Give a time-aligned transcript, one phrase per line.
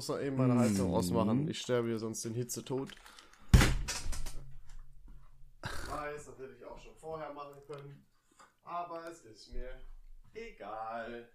[0.00, 1.46] muss noch eben meine Heizung ausmachen.
[1.50, 2.88] Ich sterbe hier sonst den Hitzetod.
[5.62, 8.06] Ich weiß, das hätte ich auch schon vorher machen können.
[8.64, 9.68] Aber es ist mir
[10.32, 11.28] egal.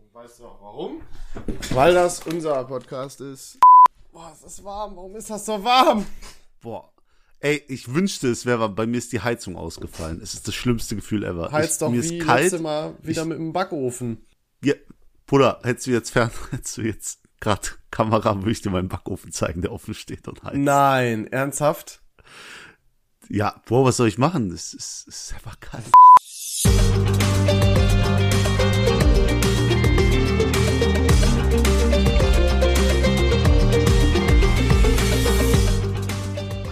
[0.00, 1.02] Und weißt du auch warum?
[1.70, 3.60] Weil das unser Podcast ist.
[4.10, 4.96] Boah, es ist warm.
[4.96, 6.04] Warum ist das so warm?
[6.60, 6.92] Boah.
[7.38, 10.20] Ey, ich wünschte, es wäre, bei mir ist die Heizung ausgefallen.
[10.20, 11.52] Es ist das schlimmste Gefühl ever.
[11.52, 12.60] Heizt ich, doch mir wie ist kalt.
[12.60, 14.26] Mal wieder mit dem Backofen.
[14.64, 14.74] Ja,
[15.24, 19.32] Bruder, hättest du jetzt fern, hättest du jetzt gerade Kamera, würde ich dir meinen Backofen
[19.32, 20.56] zeigen, der offen steht und heizt.
[20.56, 22.02] Nein, ernsthaft?
[23.28, 24.50] Ja, boah, was soll ich machen?
[24.50, 25.84] Es ist, es ist einfach kalt.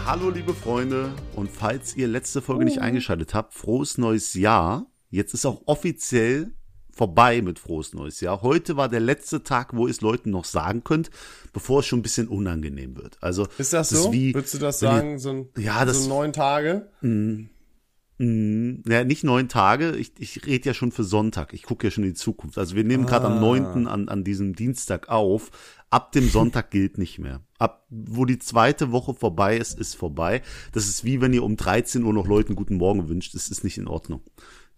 [0.05, 4.87] Hallo liebe Freunde und falls ihr letzte Folge nicht eingeschaltet habt, frohes neues Jahr.
[5.11, 6.55] Jetzt ist auch offiziell
[6.97, 8.41] vorbei mit frohes neues Jahr.
[8.41, 11.11] Heute war der letzte Tag, wo ihr es Leuten noch sagen könnt,
[11.53, 13.19] bevor es schon ein bisschen unangenehm wird.
[13.21, 14.13] Also Ist das, ist so?
[14.13, 15.19] wie- Würdest du das sagen?
[15.19, 16.89] So, ein, Ja, das- so neun Tage?
[17.03, 19.95] Mm, Ja, nicht neun Tage.
[19.97, 21.53] Ich, ich rede ja schon für Sonntag.
[21.53, 22.57] Ich gucke ja schon in die Zukunft.
[22.57, 23.35] Also wir nehmen gerade Ah.
[23.35, 23.87] am 9.
[23.87, 25.51] An, an diesem Dienstag auf.
[25.91, 27.43] Ab dem Sonntag gilt nicht mehr.
[27.59, 30.41] Ab wo die zweite Woche vorbei ist, ist vorbei.
[30.73, 33.35] Das ist wie wenn ihr um 13 Uhr noch Leuten guten Morgen wünscht.
[33.35, 34.23] Das ist nicht in Ordnung.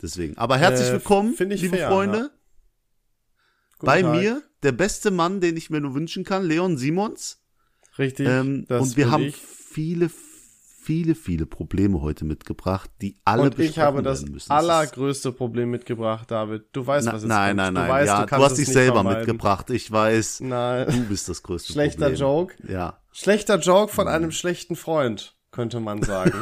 [0.00, 0.36] Deswegen.
[0.38, 2.18] Aber herzlich Äh, willkommen, ich liebe fair, Freunde.
[2.18, 2.30] ja.
[3.80, 4.12] Bei Tag.
[4.16, 7.42] mir der beste Mann, den ich mir nur wünschen kann, Leon Simons.
[7.98, 8.26] Richtig.
[8.28, 9.36] Ähm, und wir haben ich.
[9.36, 10.08] viele,
[10.82, 14.50] viele, viele Probleme heute mitgebracht, die alle Und ich habe das müssen.
[14.50, 16.66] Allergrößte Problem mitgebracht, David.
[16.72, 17.56] Du weißt, Na, was jetzt nein, kommt.
[17.56, 17.90] nein, du nein.
[17.90, 19.18] Weißt, ja, du, du, hast es dich selber vermeiden.
[19.20, 19.70] mitgebracht.
[19.70, 20.86] Ich weiß, Nein.
[20.88, 22.20] du bist das größte Schlechter Problem.
[22.20, 22.54] Joke.
[22.68, 23.00] Ja.
[23.12, 26.32] Schlechter Joke von einem schlechten Freund, könnte man sagen.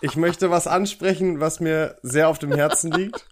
[0.00, 3.26] ich möchte was ansprechen, was mir sehr auf dem Herzen liegt.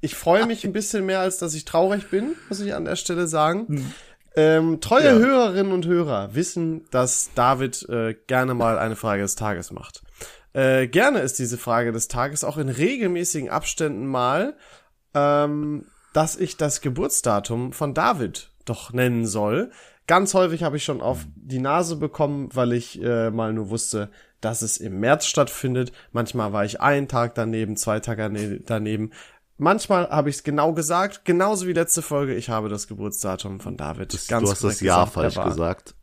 [0.00, 2.96] Ich freue mich ein bisschen mehr, als dass ich traurig bin, muss ich an der
[2.96, 3.92] Stelle sagen.
[4.36, 5.18] Ähm, treue Ja.
[5.18, 10.02] Hörerinnen und Hörer wissen, dass David äh, gerne mal eine Frage des Tages macht.
[10.52, 14.56] Äh, gerne ist diese Frage des Tages auch in regelmäßigen Abständen mal,
[15.14, 19.70] ähm, dass ich das Geburtsdatum von David doch nennen soll.
[20.08, 24.10] Ganz häufig habe ich schon auf die Nase bekommen, weil ich äh, mal nur wusste,
[24.40, 25.92] dass es im März stattfindet.
[26.12, 29.10] Manchmal war ich einen Tag daneben, zwei Tage dane- daneben.
[29.58, 32.34] Manchmal habe ich es genau gesagt, genauso wie letzte Folge.
[32.34, 35.34] Ich habe das Geburtsdatum von David Das, ganz du hast das Jahr gesagt.
[35.34, 35.94] falsch gesagt.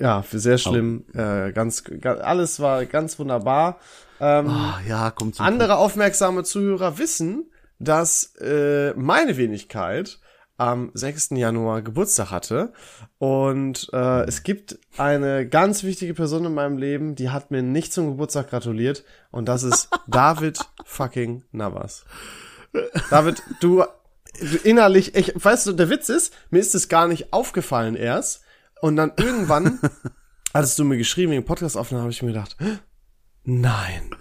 [0.00, 1.04] Ja, für sehr schlimm.
[1.14, 3.78] Äh, ganz, ga- alles war ganz wunderbar.
[4.20, 10.18] Ähm, Ah, ja, kommt andere aufmerksame Zuhörer wissen, dass äh, meine Wenigkeit
[10.56, 11.30] am 6.
[11.30, 12.72] Januar Geburtstag hatte.
[13.18, 17.92] Und äh, es gibt eine ganz wichtige Person in meinem Leben, die hat mir nicht
[17.92, 19.04] zum Geburtstag gratuliert.
[19.30, 22.04] Und das ist David fucking Navas.
[23.10, 23.84] David, du,
[24.64, 28.42] innerlich, ich, weißt du, der Witz ist, mir ist es gar nicht aufgefallen erst.
[28.80, 29.80] Und dann irgendwann,
[30.54, 32.56] hattest du mir geschrieben, wegen Podcast-Aufnahme, habe ich mir gedacht,
[33.44, 34.14] nein.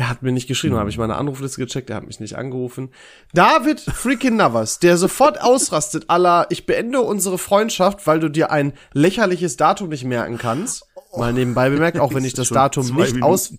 [0.00, 2.34] Er hat mir nicht geschrieben, dann habe ich meine Anrufliste gecheckt, er hat mich nicht
[2.38, 2.88] angerufen.
[3.34, 8.72] David freaking Navas, der sofort ausrastet, aller, ich beende unsere Freundschaft, weil du dir ein
[8.94, 10.86] lächerliches Datum nicht merken kannst.
[11.14, 13.52] Mal nebenbei bemerkt, auch wenn ich das Datum nicht aus,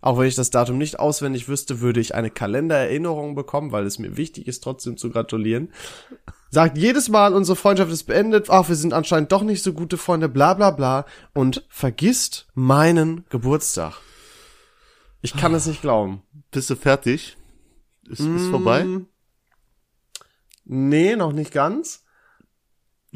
[0.00, 3.98] auch wenn ich das Datum nicht auswendig wüsste, würde ich eine Kalendererinnerung bekommen, weil es
[3.98, 5.72] mir wichtig ist, trotzdem zu gratulieren.
[6.50, 9.96] Sagt jedes Mal, unsere Freundschaft ist beendet, ach, wir sind anscheinend doch nicht so gute
[9.96, 14.00] Freunde, bla bla bla, und vergisst meinen Geburtstag.
[15.20, 16.22] Ich kann es nicht glauben.
[16.50, 17.36] Bist du fertig?
[18.08, 18.84] Ist, ist vorbei?
[18.84, 19.06] Mm.
[20.64, 22.04] Nee, noch nicht ganz.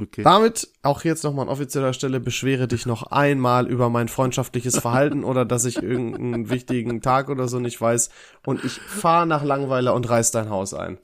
[0.01, 0.23] Okay.
[0.23, 5.23] Damit, auch jetzt nochmal an offizieller Stelle, beschwere dich noch einmal über mein freundschaftliches Verhalten
[5.25, 8.09] oder dass ich irgendeinen wichtigen Tag oder so nicht weiß
[8.47, 10.99] und ich fahr nach Langweiler und reiß dein Haus ein.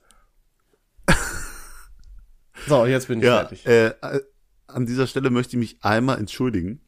[2.67, 3.65] So, jetzt bin ich Ja, fertig.
[3.67, 4.21] äh, äh,
[4.67, 6.83] an dieser Stelle möchte ich mich einmal entschuldigen.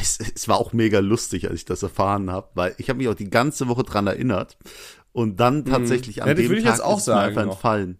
[0.00, 3.08] Es, es war auch mega lustig, als ich das erfahren habe, weil ich habe mich
[3.08, 4.58] auch die ganze Woche dran erinnert
[5.12, 6.30] und dann tatsächlich an Mhm.
[6.30, 7.52] Ja, das dem Tag auch ist mir einfach noch.
[7.54, 7.98] entfallen.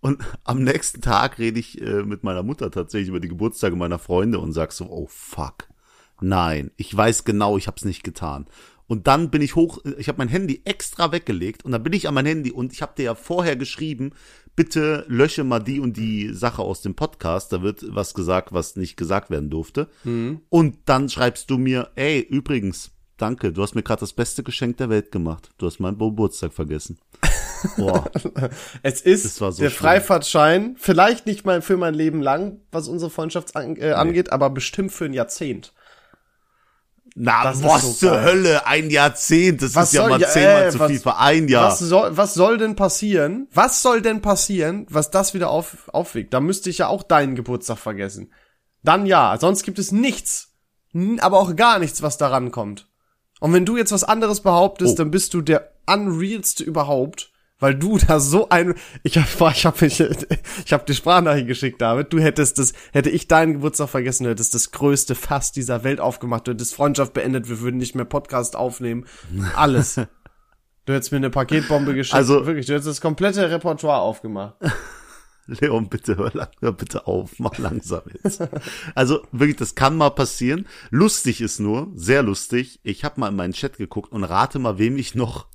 [0.00, 3.98] Und am nächsten Tag rede ich äh, mit meiner Mutter tatsächlich über die Geburtstage meiner
[3.98, 5.68] Freunde und sag so, oh fuck,
[6.20, 8.46] nein, ich weiß genau, ich habe es nicht getan.
[8.86, 12.06] Und dann bin ich hoch, ich habe mein Handy extra weggelegt und dann bin ich
[12.06, 14.12] an mein Handy und ich habe dir ja vorher geschrieben,
[14.56, 18.76] bitte lösche mal die und die Sache aus dem Podcast, da wird was gesagt, was
[18.76, 19.88] nicht gesagt werden durfte.
[20.48, 24.76] Und dann schreibst du mir, ey, übrigens, danke, du hast mir gerade das beste Geschenk
[24.78, 25.50] der Welt gemacht.
[25.58, 26.98] Du hast meinen Geburtstag vergessen.
[27.78, 28.10] Boah,
[28.82, 29.70] Es ist so der schlimm.
[29.70, 34.50] Freifahrtschein, vielleicht nicht mal für mein Leben lang, was unsere Freundschaft an, äh, angeht, aber
[34.50, 35.72] bestimmt für ein Jahrzehnt.
[37.16, 38.24] Na, Das was so zur geil.
[38.24, 38.66] Hölle?
[38.66, 41.16] Ein Jahrzehnt, das Was ist ja soll- mal ja, zehnmal äh, zu was- viel für
[41.16, 41.68] ein Jahr.
[41.70, 43.46] Was soll, was soll denn passieren?
[43.52, 46.34] Was soll denn passieren, was das wieder auf, aufwiegt?
[46.34, 48.32] Da müsste ich ja auch deinen Geburtstag vergessen.
[48.82, 50.50] Dann ja, sonst gibt es nichts.
[51.20, 52.88] Aber auch gar nichts, was daran kommt.
[53.40, 54.96] Und wenn du jetzt was anderes behauptest, Oh.
[54.96, 57.30] dann bist du der unrealste überhaupt,
[57.64, 58.74] weil du da so ein,
[59.04, 63.08] ich hab, ich hab, ich, ich hab die Sprachnachricht geschickt, David, du hättest das, hätte
[63.08, 67.14] ich deinen Geburtstag vergessen, du hättest das größte Fass dieser Welt aufgemacht, du hättest Freundschaft
[67.14, 69.06] beendet, wir würden nicht mehr Podcast aufnehmen,
[69.56, 69.94] alles.
[70.84, 74.56] Du hättest mir eine Paketbombe geschickt, Also- wirklich, du hättest das komplette Repertoire aufgemacht.
[75.46, 78.42] Leon, bitte hör, lang, hör bitte auf, mach langsam jetzt.
[78.94, 80.66] Also wirklich, das kann mal passieren.
[80.90, 82.78] Lustig ist nur, sehr lustig.
[82.82, 85.46] Ich habe mal in meinen Chat geguckt und rate mal, wem ich noch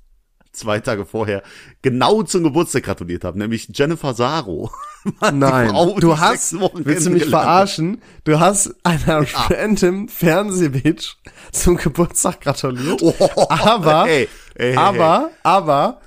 [0.52, 1.44] zwei Tage vorher
[1.82, 4.72] genau zum Geburtstag gratuliert habe, nämlich Jennifer Saro.
[5.32, 8.02] Nein, du hast, willst du mich verarschen?
[8.26, 11.16] Du hast einer random Fernsehbitch
[11.52, 13.14] zum Geburtstag gratuliert, Oh,
[13.50, 16.02] aber, ey, ey, ey, aber, aber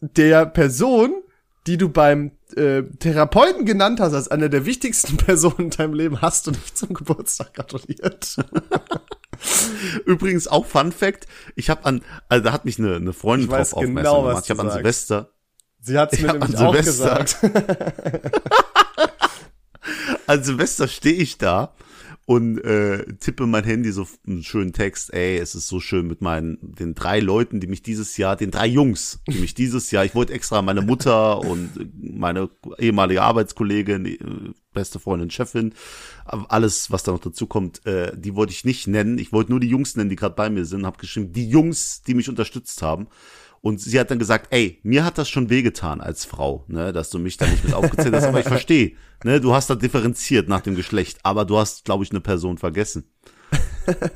[0.00, 1.14] der Person,
[1.66, 6.20] die du beim äh, Therapeuten genannt hast, als eine der wichtigsten Personen in deinem Leben,
[6.20, 8.36] hast du nicht zum Geburtstag gratuliert.
[10.06, 13.72] Übrigens auch Fun Fact, ich habe an, also da hat mich eine, eine Freundin drauf
[13.74, 14.44] aufmerksam genau, was gemacht.
[14.44, 14.76] Ich habe an sagst.
[15.08, 15.30] Silvester,
[15.80, 17.36] Sie hat es mir nämlich an auch Silvester- gesagt.
[20.26, 21.72] an Silvester stehe ich da
[22.24, 26.20] und äh, tippe mein Handy so einen schönen Text, ey, es ist so schön mit
[26.20, 30.04] meinen, den drei Leuten, die mich dieses Jahr, den drei Jungs, die mich dieses Jahr,
[30.04, 31.70] ich wollte extra meine Mutter und
[32.00, 32.48] meine
[32.78, 34.18] ehemalige Arbeitskollegin, äh,
[34.72, 35.74] beste Freundin, Chefin,
[36.24, 39.18] alles, was da noch dazu kommt, äh, die wollte ich nicht nennen.
[39.18, 42.02] Ich wollte nur die Jungs nennen, die gerade bei mir sind, habe geschrieben, die Jungs,
[42.02, 43.08] die mich unterstützt haben.
[43.62, 47.10] Und sie hat dann gesagt, ey, mir hat das schon wehgetan als Frau, ne, dass
[47.10, 50.48] du mich da nicht mit aufgezählt hast, aber ich verstehe, ne, du hast da differenziert
[50.48, 53.04] nach dem Geschlecht, aber du hast, glaube ich, eine Person vergessen.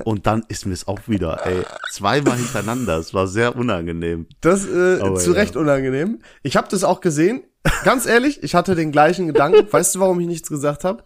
[0.03, 4.27] Und dann ist mir es auch wieder, ey, zweimal hintereinander, es war sehr unangenehm.
[4.41, 5.37] Das äh, Aber zu ja.
[5.37, 6.21] Recht unangenehm.
[6.43, 7.43] Ich habe das auch gesehen.
[7.83, 9.71] Ganz ehrlich, ich hatte den gleichen Gedanken.
[9.71, 11.03] Weißt du, warum ich nichts gesagt habe?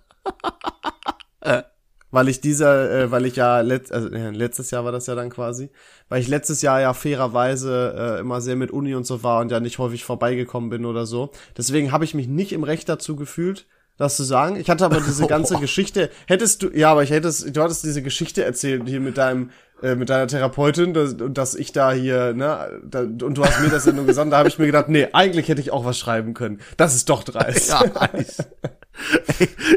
[2.11, 5.15] Weil ich dieser, äh, weil ich ja letzt, also, äh, letztes Jahr war das ja
[5.15, 5.69] dann quasi,
[6.09, 9.51] weil ich letztes Jahr ja fairerweise äh, immer sehr mit Uni und so war und
[9.51, 11.31] ja nicht häufig vorbeigekommen bin oder so.
[11.57, 13.65] Deswegen habe ich mich nicht im Recht dazu gefühlt,
[13.97, 14.55] das zu sagen.
[14.57, 16.09] Ich hatte aber diese ganze Geschichte.
[16.27, 19.51] Hättest du, ja, aber ich hättest, du hattest diese Geschichte erzählt hier mit deinem,
[19.81, 23.69] äh, mit deiner Therapeutin, dass, dass ich da hier, ne, da, und du hast mir
[23.69, 25.97] das ja nur gesagt, da habe ich mir gedacht, nee, eigentlich hätte ich auch was
[25.97, 26.59] schreiben können.
[26.77, 27.69] Das ist doch dreist.
[27.69, 28.25] Ja, ey,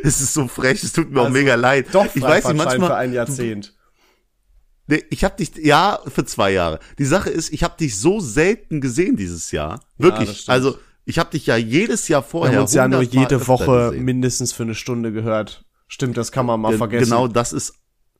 [0.02, 1.86] es ist so frech, es tut mir auch Also, mega leid.
[1.92, 3.74] Doch, ich weiß nicht, manchmal, für ein Jahrzehnt.
[4.86, 6.78] Nee, ich habe dich, ja, für zwei Jahre.
[6.98, 9.80] Die Sache ist, ich habe dich so selten gesehen dieses Jahr.
[9.96, 10.30] Wirklich.
[10.40, 10.50] stimmt.
[10.50, 12.56] also, ich habe dich ja jedes Jahr Wir vorher.
[12.56, 15.64] haben uns ja nur 100 Mal jede öfter Woche mindestens für eine Stunde gehört.
[15.88, 17.04] Stimmt, das kann man mal Ge- vergessen.
[17.04, 17.74] Genau, das ist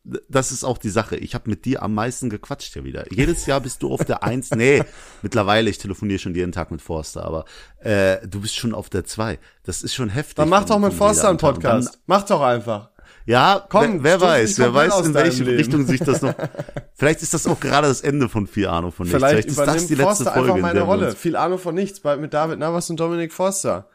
[0.05, 1.17] das ist auch die Sache.
[1.17, 3.11] Ich habe mit dir am meisten gequatscht ja wieder.
[3.11, 4.51] Jedes Jahr bist du auf der Eins.
[4.51, 4.83] Nee,
[5.23, 7.45] mittlerweile, ich telefoniere schon jeden Tag mit Forster, aber
[7.81, 9.39] äh, du bist schon auf der Zwei.
[9.62, 10.37] Das ist schon heftig.
[10.37, 11.99] Dann mach doch mit Forster einen Podcast.
[12.06, 12.87] Mach doch einfach.
[12.87, 12.95] Dann,
[13.27, 15.56] ja, Komm, wer, wer weiß, wer weiß, in welche Leben.
[15.56, 16.35] Richtung sich das noch.
[16.95, 19.17] Vielleicht ist das auch gerade das Ende von viel Ahnung von nichts.
[19.17, 21.12] Vielleicht, ist das die letzte Forster Folge, einfach in meine Rolle.
[21.12, 23.89] Viel Ahnung von nichts, bei, mit David Navas und Dominik Forster.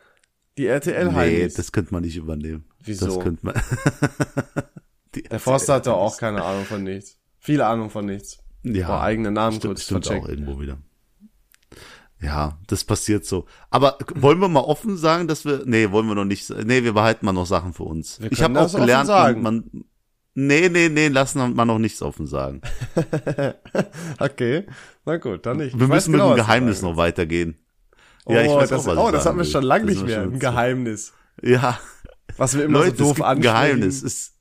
[0.58, 1.54] Die RTL Nee, Heinis.
[1.54, 2.66] das könnte man nicht übernehmen.
[2.84, 3.06] Wieso?
[3.06, 3.56] Das könnte man.
[5.16, 7.18] Die Der Forster hat doch auch keine Ahnung von nichts.
[7.40, 8.40] Viel Ahnung von nichts.
[8.64, 10.26] Ja, Boah, eigene Namen stimmt, kurz stimmt vercheckt.
[10.26, 10.78] auch irgendwo wieder.
[12.22, 13.46] Ja, das passiert so.
[13.70, 16.92] Aber wollen wir mal offen sagen, dass wir, nee, wollen wir noch nicht, nee, wir
[16.94, 18.20] behalten mal noch Sachen für uns.
[18.30, 19.86] Ich habe auch gelernt, man, man,
[20.34, 22.62] nee, nee, nee, lassen wir noch nichts offen sagen.
[24.20, 24.66] Okay,
[25.06, 25.78] na gut, dann nicht.
[25.78, 27.58] Wir Ich müssen genau, mit dem was du Geheimnis noch weitergehen.
[28.26, 28.36] willst.
[28.36, 30.06] Ja, ich oh, weiß das, auch, was oh, das hatten wir schon lange nicht ist
[30.06, 30.22] mehr.
[30.24, 30.40] Ein.
[30.40, 31.14] Geheimnis.
[31.42, 31.80] Ja,
[32.36, 33.42] Was wir immer Leute, so doof es gibt ein.
[33.42, 34.04] Geheimnis.
[34.04, 34.34] Es,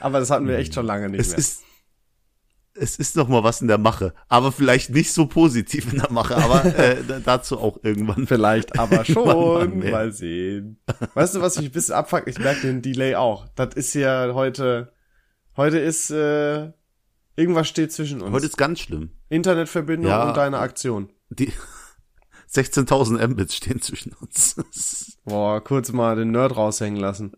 [0.00, 1.38] Aber das hatten wir echt schon lange nicht es mehr.
[1.38, 1.62] ist,
[2.78, 6.12] es ist noch mal was in der Mache, aber vielleicht nicht so positiv in der
[6.12, 8.26] Mache, aber äh, da- dazu auch irgendwann.
[8.26, 9.78] Vielleicht aber schon.
[9.90, 10.78] Mal sehen.
[11.14, 12.28] Weißt du, was mich ein bisschen abfuckt?
[12.28, 13.48] Ich merke den Delay auch.
[13.54, 14.92] Das ist ja heute,
[15.56, 16.70] heute ist, äh,
[17.36, 18.32] irgendwas steht zwischen uns.
[18.32, 19.10] Heute ist ganz schlimm.
[19.30, 20.28] Internetverbindung Ja.
[20.28, 21.10] und deine Aktion.
[21.30, 21.52] Die
[22.52, 25.16] 16.000 Mbits stehen zwischen uns.
[25.24, 27.32] Boah, kurz mal den Nerd raushängen lassen.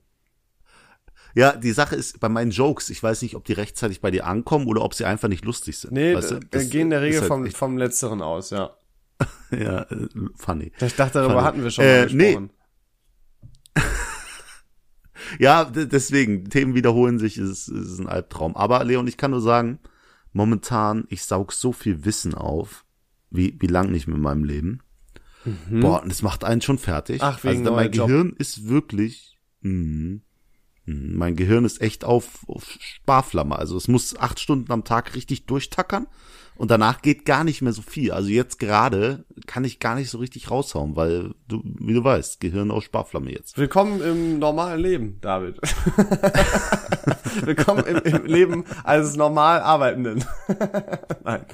[1.35, 4.27] Ja, die Sache ist, bei meinen Jokes, ich weiß nicht, ob die rechtzeitig bei dir
[4.27, 5.93] ankommen oder ob sie einfach nicht lustig sind.
[5.93, 6.35] Nee, weißt du?
[6.41, 8.77] wir Das gehen in der Regel halt vom, vom Letzteren aus, ja.
[9.51, 10.73] Ja, äh, funny.
[10.81, 11.45] Ich dachte, darüber Funny.
[11.47, 12.25] hatten wir schon Äh, mal nee.
[12.27, 12.51] gesprochen.
[15.39, 18.57] Ja, d- deswegen, Themen wiederholen sich, ist, ist ein Albtraum.
[18.57, 19.79] Aber Leon, ich kann nur sagen,
[20.33, 22.85] momentan, ich saug so viel Wissen auf,
[23.31, 24.81] wie, wie lang nicht mehr in meinem Leben.
[25.71, 27.21] Boah, und das macht einen schon fertig.
[27.21, 27.29] Mhm.
[27.29, 28.07] Ach, wegen also, mein neuer Job.
[28.09, 30.21] Gehirn ist wirklich, mh,
[30.89, 33.59] Mein Gehirn ist echt auf, auf Sparflamme.
[33.59, 36.07] Also es muss acht Stunden am Tag richtig durchtackern
[36.59, 38.11] und danach geht gar nicht mehr so viel.
[38.11, 42.41] Also jetzt gerade kann ich gar nicht so richtig raushauen, weil du, wie du weißt,
[42.41, 43.57] Gehirn auf Sparflamme jetzt.
[43.57, 45.61] Willkommen im normalen Leben, David.
[47.45, 50.25] Willkommen im, im Leben eines normal Arbeitenden.
[51.25, 51.47] Nein.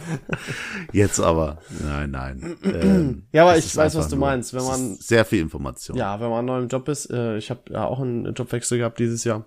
[0.92, 2.56] Jetzt aber, nein, nein.
[2.62, 4.54] Ähm, Ja, aber ich weiß, was du meinst.
[4.54, 5.98] Wenn man, sehr viel Information.
[5.98, 8.98] ja, wenn man neu im Job ist, äh, ich habe ja auch einen Jobwechsel gehabt
[8.98, 9.44] dieses Jahr.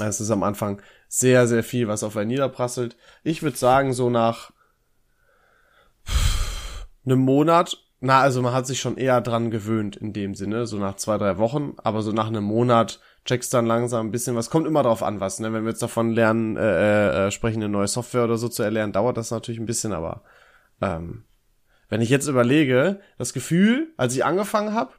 [0.00, 2.96] Es ist am Anfang sehr, sehr viel, was auf einen niederprasselt.
[3.22, 4.52] Ich würde sagen, so nach
[7.04, 10.76] einem Monat, na, also man hat sich schon eher dran gewöhnt in dem Sinne, so
[10.76, 14.50] nach zwei, drei Wochen, aber so nach einem Monat checkst dann langsam ein bisschen was.
[14.50, 15.52] Kommt immer drauf an, was, ne?
[15.52, 18.92] Wenn wir jetzt davon lernen, äh, äh, sprechen, eine neue Software oder so zu erlernen,
[18.92, 20.22] dauert das natürlich ein bisschen, aber
[20.80, 21.24] ähm,
[21.88, 24.92] wenn ich jetzt überlege, das Gefühl, als ich angefangen habe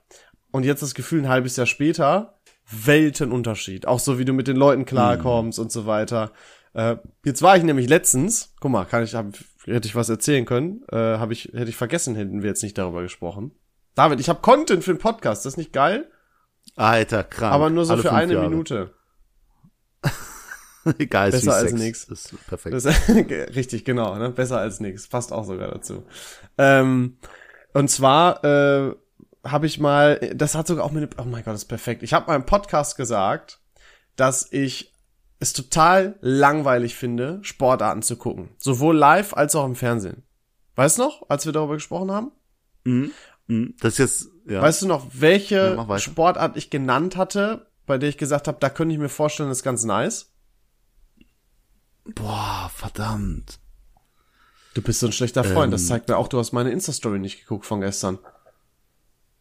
[0.52, 2.38] und jetzt das Gefühl ein halbes Jahr später,
[2.70, 3.88] Weltenunterschied.
[3.88, 6.32] Auch so wie du mit den Leuten klarkommst und so weiter.
[6.74, 9.26] Äh, jetzt war ich nämlich letztens, guck mal, kann ich, hab,
[9.65, 12.77] hätte ich was erzählen können, äh, habe ich, hätte ich vergessen, hätten wir jetzt nicht
[12.77, 13.51] darüber gesprochen.
[13.96, 16.10] David, ich habe Content für den Podcast, das ist nicht geil,
[16.75, 17.53] Alter, krank.
[17.53, 18.50] aber nur so Alle für eine Jahre.
[18.50, 18.93] Minute.
[20.98, 21.82] Egal, ist Besser wie als Sex.
[21.82, 22.03] nix.
[22.05, 22.75] Ist perfekt.
[22.75, 22.86] Das,
[23.55, 24.29] richtig, genau, ne?
[24.32, 25.08] Besser als nix.
[25.08, 26.05] Passt auch sogar dazu.
[26.58, 27.17] Ähm,
[27.74, 28.93] und zwar äh,
[29.46, 32.03] habe ich mal, das hat sogar auch mit, oh mein Gott, das ist perfekt.
[32.03, 33.60] Ich habe mal im Podcast gesagt,
[34.15, 34.93] dass ich
[35.44, 38.50] es total langweilig finde, Sportarten zu gucken.
[38.58, 40.24] Sowohl live als auch im Fernsehen.
[40.76, 42.32] Weißt du noch, als wir darüber gesprochen haben?
[42.86, 43.12] Mhm.
[43.48, 43.76] Mhm.
[43.80, 44.62] Das ist jetzt, ja.
[44.62, 46.00] Weißt du noch, welche Ja.
[46.00, 49.60] Sportart ich genannt hatte, bei der ich gesagt habe, da könnte ich mir vorstellen, das
[49.60, 50.32] ist ganz nice?
[52.16, 53.60] Boah, verdammt.
[54.74, 55.72] Du bist so ein schlechter Freund.
[55.74, 55.88] das Ähm.
[55.88, 58.20] zeigt mir auch, du hast meine Insta-Story nicht geguckt von gestern.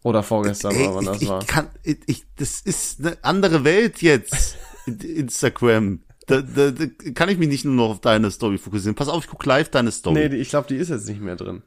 [0.03, 1.45] Oder vorgestern, Ey, oder wann ich, das ich war.
[1.47, 4.57] kann, ich, ich, das ist eine andere Welt jetzt.
[4.87, 6.03] in- Instagram.
[6.27, 8.95] Da, da, da kann ich mich nicht nur noch auf deine Story fokussieren.
[8.95, 10.15] Pass auf, ich guck live deine Story.
[10.15, 11.63] Nee, die, ich glaube, die ist jetzt nicht mehr drin.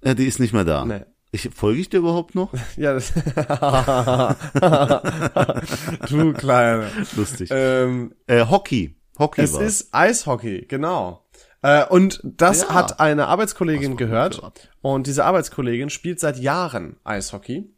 [0.00, 0.84] äh, die ist nicht mehr da.
[0.84, 1.02] Nee.
[1.32, 2.52] Ich, folge ich dir überhaupt noch?
[2.76, 3.12] Ja, das
[6.08, 6.90] du Kleine.
[7.16, 7.48] Lustig.
[7.52, 8.96] Ähm, äh, Hockey.
[9.18, 9.62] Hockey es war.
[9.62, 11.26] ist Eishockey, genau.
[11.62, 12.74] Äh, und das Ja.
[12.74, 14.36] hat eine Arbeitskollegin gehört.
[14.36, 14.70] gehört.
[14.82, 17.72] Und diese Arbeitskollegin spielt seit Jahren Eishockey.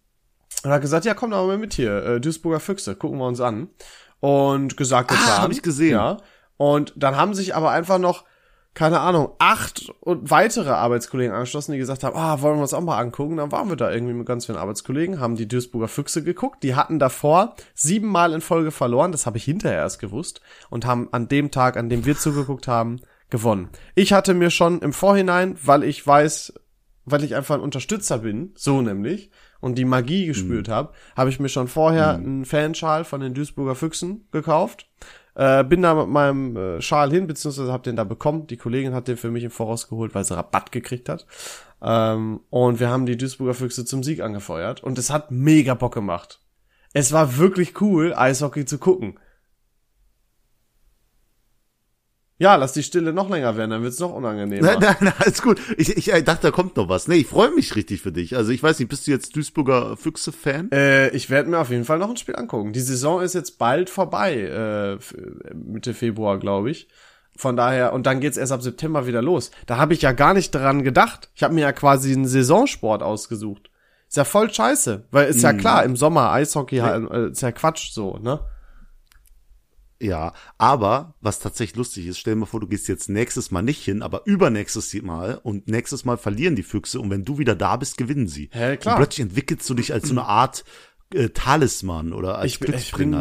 [0.65, 3.41] Und hat gesagt, ja, komm doch mal mit hier, äh, Duisburger Füchse, gucken wir uns
[3.41, 3.69] an.
[4.21, 5.43] Und gesagt, Ah, getan.
[5.43, 5.93] hab ich gesehen.
[5.93, 6.17] Ja.
[6.57, 8.25] Und dann haben sich aber einfach noch,
[8.75, 12.81] keine Ahnung, acht und weitere Arbeitskollegen angeschlossen, die gesagt haben, ah, wollen wir uns auch
[12.81, 13.37] mal angucken.
[13.37, 16.63] Dann waren wir da irgendwie mit ganz vielen Arbeitskollegen, haben die Duisburger Füchse geguckt.
[16.63, 20.41] Die hatten davor siebenmal in Folge verloren, das habe ich hinterher erst gewusst.
[20.71, 23.69] Und haben an dem Tag, an dem wir zugeguckt haben, gewonnen.
[23.95, 26.55] Ich hatte mir schon im Vorhinein, weil ich weiß,
[27.05, 29.31] weil ich einfach ein Unterstützer bin, so nämlich,
[29.61, 33.75] und die Magie gespürt habe, habe ich mir schon vorher einen Fanschal von den Duisburger
[33.75, 34.89] Füchsen gekauft.
[35.35, 38.47] Äh, bin da mit meinem äh, Schal hin, beziehungsweise hab den da bekommen.
[38.49, 41.27] Die Kollegin hat den für mich im Voraus geholt, weil sie Rabatt gekriegt hat.
[41.81, 44.83] Ähm, und wir haben die Duisburger Füchse zum Sieg angefeuert.
[44.83, 46.41] Und es hat mega Bock gemacht.
[46.93, 49.19] Es war wirklich cool, Eishockey zu gucken.
[52.41, 54.65] Ja, lass die Stille noch länger werden, dann wird's noch unangenehmer.
[54.65, 55.61] Nein, nein, nein, alles gut.
[55.77, 57.09] Ich, ich äh, dachte, da kommt noch was.
[57.09, 58.37] Nee, ich freue mich richtig für dich.
[58.37, 60.71] Also ich weiß nicht, bist du jetzt Duisburger Füchse-Fan?
[60.71, 62.73] Äh, ich werde mir auf jeden Fall noch ein Spiel angucken.
[62.73, 64.99] Die Saison ist jetzt bald vorbei, äh,
[65.53, 66.89] Mitte Februar, glaube ich.
[67.37, 69.51] Von daher, und dann geht's erst ab September wieder los.
[69.67, 71.31] Da habe ich ja gar nicht dran gedacht.
[71.35, 73.71] Ich habe mir ja quasi einen Saisonsport ausgesucht.
[74.09, 77.53] Ist ja voll scheiße, weil ist ja klar, im Sommer Eishockey halt, äh, ist ja
[77.53, 78.41] Quatsch so, ne?
[80.01, 83.63] Ja, aber was tatsächlich lustig ist, stell dir mal vor, du gehst jetzt nächstes Mal
[83.63, 87.57] nicht hin, aber übernächstes Mal und nächstes Mal verlieren die Füchse und wenn du wieder
[87.57, 88.49] da bist, gewinnen sie.
[88.53, 88.95] Hä, klar.
[88.95, 90.65] Und plötzlich entwickelst du dich als so eine Art
[91.13, 92.71] äh, Talisman oder als Ich bin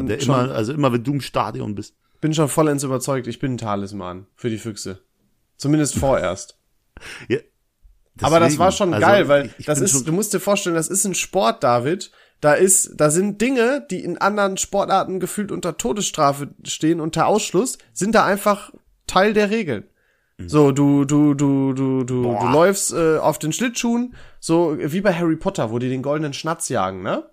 [0.08, 1.96] der immer, also immer wenn du im Stadion bist.
[2.22, 5.02] Bin schon vollends überzeugt, ich bin ein Talisman für die Füchse.
[5.58, 6.60] Zumindest vorerst.
[7.28, 7.38] Ja,
[8.22, 10.40] Aber das deswegen, war schon also geil, weil ich- ich das ist, du musst dir
[10.40, 12.12] vorstellen, das ist ein Sport, David.
[12.40, 17.78] Da ist, da sind Dinge, die in anderen Sportarten gefühlt unter Todesstrafe stehen, unter Ausschluss,
[17.94, 18.72] sind da einfach
[19.08, 19.86] Teil der Regeln.
[20.46, 22.34] So, du, du, du, du, du, du Mhm.
[22.36, 22.52] Boah.
[22.52, 26.70] läufst äh, auf den Schlittschuhen, so wie bei Harry Potter, wo die den goldenen Schnatz
[26.70, 27.28] jagen, ne?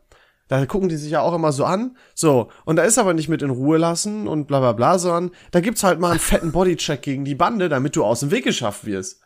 [0.49, 1.97] Da gucken die sich ja auch immer so an.
[2.15, 5.33] So, und da ist aber nicht mit in Ruhe lassen und bla bla bla, sondern
[5.51, 8.45] da gibt's halt mal einen fetten Bodycheck gegen die Bande, damit du aus dem Weg
[8.45, 9.21] geschafft wirst.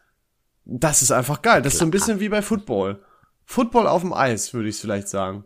[0.64, 1.62] Das ist einfach geil.
[1.62, 3.00] Das ist so ein bisschen wie bei Football.
[3.44, 5.44] Football auf dem Eis, würde ich vielleicht sagen.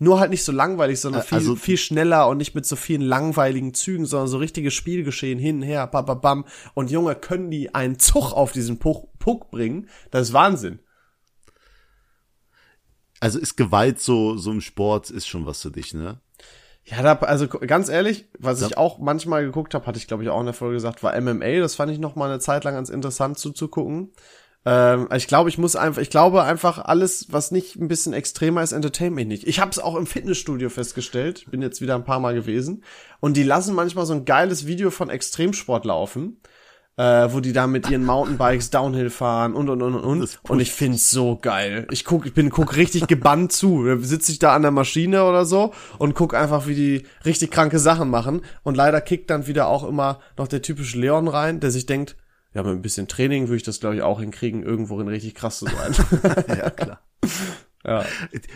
[0.00, 3.02] Nur halt nicht so langweilig, sondern viel, also- viel schneller und nicht mit so vielen
[3.02, 6.44] langweiligen Zügen, sondern so richtiges Spielgeschehen hin, her, bam, bam, bam.
[6.74, 9.88] Und Junge, können die einen Zug auf diesen Puck, Puck bringen?
[10.10, 10.80] Das ist Wahnsinn.
[13.20, 16.20] Also ist Gewalt so, so im Sport ist schon was für dich, ne?
[16.86, 20.28] Ja, da, also ganz ehrlich, was ich auch manchmal geguckt habe, hatte ich glaube ich
[20.28, 21.60] auch in der Folge gesagt, war MMA.
[21.60, 24.12] Das fand ich noch mal eine Zeit lang ganz interessant zuzugucken.
[24.66, 28.62] Ähm, ich glaube, ich muss einfach, ich glaube einfach alles, was nicht ein bisschen extremer
[28.62, 29.46] ist, entertaint mich nicht.
[29.46, 32.82] Ich habe es auch im Fitnessstudio festgestellt, bin jetzt wieder ein paar Mal gewesen
[33.20, 36.40] und die lassen manchmal so ein geiles Video von Extremsport laufen,
[36.96, 40.40] äh, wo die da mit ihren Mountainbikes Downhill fahren und und und und und.
[40.48, 41.86] Und ich find's so geil.
[41.90, 43.84] Ich guck, ich bin guck richtig gebannt zu.
[43.84, 47.50] Da sitze ich da an der Maschine oder so und guck einfach, wie die richtig
[47.50, 48.42] kranke Sachen machen.
[48.62, 52.16] Und leider kickt dann wieder auch immer noch der typische Leon rein, der sich denkt,
[52.54, 55.58] ja, mit ein bisschen Training würde ich das, glaube ich, auch hinkriegen, irgendworin richtig krass
[55.58, 55.94] zu sein.
[56.48, 57.00] ja, klar.
[57.86, 58.02] Ja.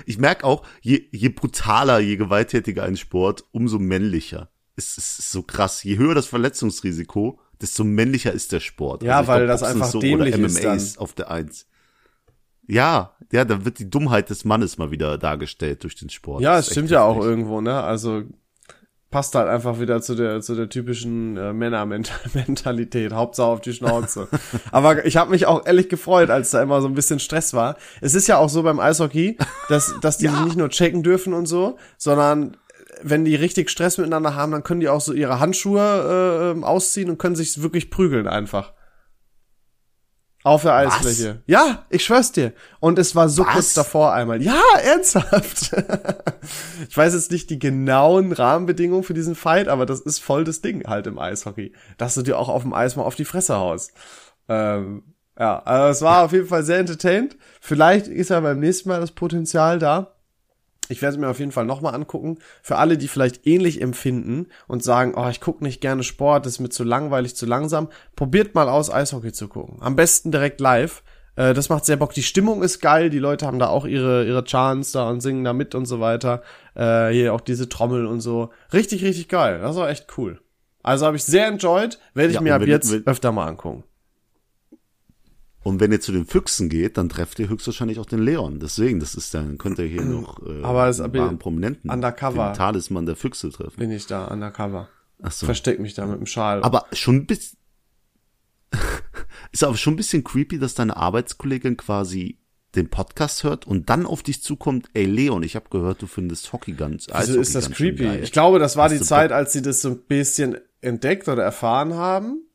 [0.06, 4.48] Ich merke auch, je, je brutaler, je gewalttätiger ein Sport, umso männlicher.
[4.74, 5.84] Es ist so krass.
[5.84, 9.02] Je höher das Verletzungsrisiko, desto männlicher ist der Sport.
[9.02, 11.02] Ja, also weil glaub, das einfach so dämlich oder MMA ist, dann.
[11.02, 11.66] auf der Eins.
[12.66, 16.40] Ja, ja, da wird die Dummheit des Mannes mal wieder dargestellt durch den Sport.
[16.40, 17.82] Ja, es stimmt ja auch irgendwo, ne?
[17.82, 18.22] Also
[19.10, 23.12] passt halt einfach wieder zu der zu der typischen äh, Männermentalität.
[23.12, 24.28] Hauptsache auf die Schnauze.
[24.70, 27.76] Aber ich habe mich auch ehrlich gefreut, als da immer so ein bisschen Stress war.
[28.00, 29.38] Es ist ja auch so beim Eishockey,
[29.68, 30.44] dass dass die ja.
[30.44, 32.56] nicht nur checken dürfen und so, sondern
[33.02, 37.10] wenn die richtig Stress miteinander haben, dann können die auch so ihre Handschuhe äh, ausziehen
[37.10, 38.72] und können sich wirklich prügeln einfach.
[40.44, 41.34] Auf der Eisfläche.
[41.34, 41.42] Was?
[41.46, 42.52] Ja, ich schwör's dir.
[42.80, 43.52] Und es war so Was?
[43.52, 44.40] kurz davor einmal.
[44.40, 45.72] Ja, ernsthaft.
[46.88, 50.60] ich weiß jetzt nicht die genauen Rahmenbedingungen für diesen Fight, aber das ist voll das
[50.60, 51.72] Ding halt im Eishockey.
[51.96, 53.92] Dass du dir auch auf dem Eis mal auf die Fresse haust.
[54.48, 55.02] Ähm,
[55.38, 57.36] ja, also es war auf jeden Fall sehr entertained.
[57.60, 60.17] Vielleicht ist ja beim nächsten Mal das Potenzial da.
[60.88, 62.38] Ich werde es mir auf jeden Fall nochmal angucken.
[62.62, 66.54] Für alle, die vielleicht ähnlich empfinden und sagen, oh, ich gucke nicht gerne Sport, das
[66.54, 69.78] ist mir zu langweilig, zu langsam, probiert mal aus, Eishockey zu gucken.
[69.80, 71.02] Am besten direkt live.
[71.36, 72.12] Äh, das macht sehr Bock.
[72.12, 75.44] Die Stimmung ist geil, die Leute haben da auch ihre, ihre Chants da und singen
[75.44, 76.42] da mit und so weiter.
[76.74, 78.50] Äh, hier auch diese Trommel und so.
[78.72, 79.60] Richtig, richtig geil.
[79.60, 80.40] Das war echt cool.
[80.82, 83.84] Also habe ich sehr enjoyed, werde ich ja, mir ab jetzt öfter mal angucken.
[85.68, 88.58] Und wenn ihr zu den Füchsen geht, dann trefft ihr höchstwahrscheinlich auch den Leon.
[88.58, 92.56] Deswegen, das ist dann, könnt ihr hier noch äh, Aber es einen Prominenten, undercover den
[92.56, 93.76] Talisman der Füchse treffen.
[93.76, 94.88] Bin ich da, undercover.
[95.22, 95.44] Ach so.
[95.44, 96.62] Versteck mich da mit dem Schal.
[96.62, 97.58] Aber schon ein bisschen,
[99.52, 102.38] ist aber schon ein bisschen creepy, dass deine Arbeitskollegin quasi
[102.74, 106.50] den Podcast hört und dann auf dich zukommt, ey Leon, ich habe gehört, du findest
[106.54, 108.20] Hockey ganz Also ist das creepy.
[108.20, 111.42] Ich glaube, das war Hast die Zeit, als sie das so ein bisschen entdeckt oder
[111.42, 112.47] erfahren haben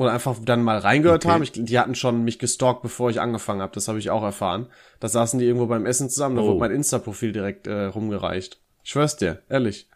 [0.00, 1.34] oder einfach dann mal reingehört okay.
[1.34, 1.42] haben.
[1.42, 3.72] Ich, die hatten schon mich gestalkt, bevor ich angefangen habe.
[3.74, 4.66] Das habe ich auch erfahren.
[4.98, 6.36] Da saßen die irgendwo beim Essen zusammen.
[6.36, 6.46] Da oh.
[6.46, 8.60] wurde mein Insta-Profil direkt äh, rumgereicht.
[8.82, 9.88] Ich schwör's dir, ehrlich.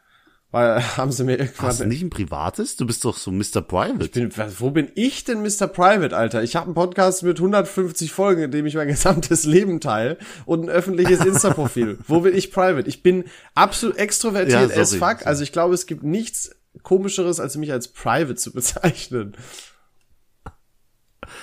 [0.50, 1.68] Weil haben sie mir irgendwann.
[1.68, 2.76] Hast du nicht ein privates?
[2.76, 3.62] Du bist doch so Mr.
[3.62, 4.04] Private.
[4.04, 5.68] Ich bin, wo bin ich denn Mr.
[5.68, 6.42] Private, Alter?
[6.42, 10.64] Ich habe einen Podcast mit 150 Folgen, in dem ich mein gesamtes Leben teile und
[10.64, 11.98] ein öffentliches Insta-Profil.
[12.06, 12.86] wo bin ich Private?
[12.90, 15.26] Ich bin absolut extrovertiert ja, as fuck.
[15.26, 16.50] Also ich glaube, es gibt nichts
[16.82, 19.34] komischeres, als mich als Private zu bezeichnen.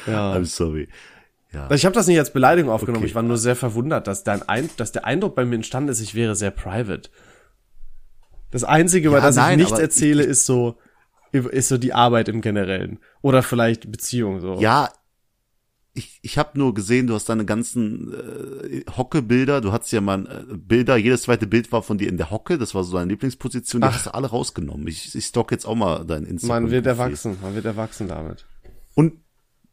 [0.08, 0.34] Ja.
[0.36, 0.88] I'm sorry.
[1.54, 1.70] Ja.
[1.72, 3.04] Ich habe das nicht als Beleidigung aufgenommen.
[3.04, 3.10] Okay.
[3.10, 6.00] Ich war nur sehr verwundert, dass, dein Ein dass der Eindruck bei mir entstanden ist,
[6.00, 7.10] ich wäre sehr private.
[8.52, 10.78] Das Einzige, über ja, das nein, ich nichts erzähle, ich, ist so,
[11.32, 13.00] ist so die Arbeit im Generellen.
[13.22, 14.60] Oder vielleicht Beziehung so.
[14.60, 14.90] Ja,
[15.94, 20.26] ich, ich habe nur gesehen, du hast deine ganzen äh, Hocke-Bilder, du hattest ja mal
[20.26, 23.10] äh, Bilder, jedes zweite Bild war von dir in der Hocke, das war so deine
[23.10, 23.96] Lieblingsposition, die Ach.
[23.96, 24.88] hast du alle rausgenommen.
[24.88, 26.64] Ich, ich stock jetzt auch mal dein Instagram.
[26.64, 28.46] Man wird erwachsen, man wird erwachsen damit.
[28.96, 29.21] Und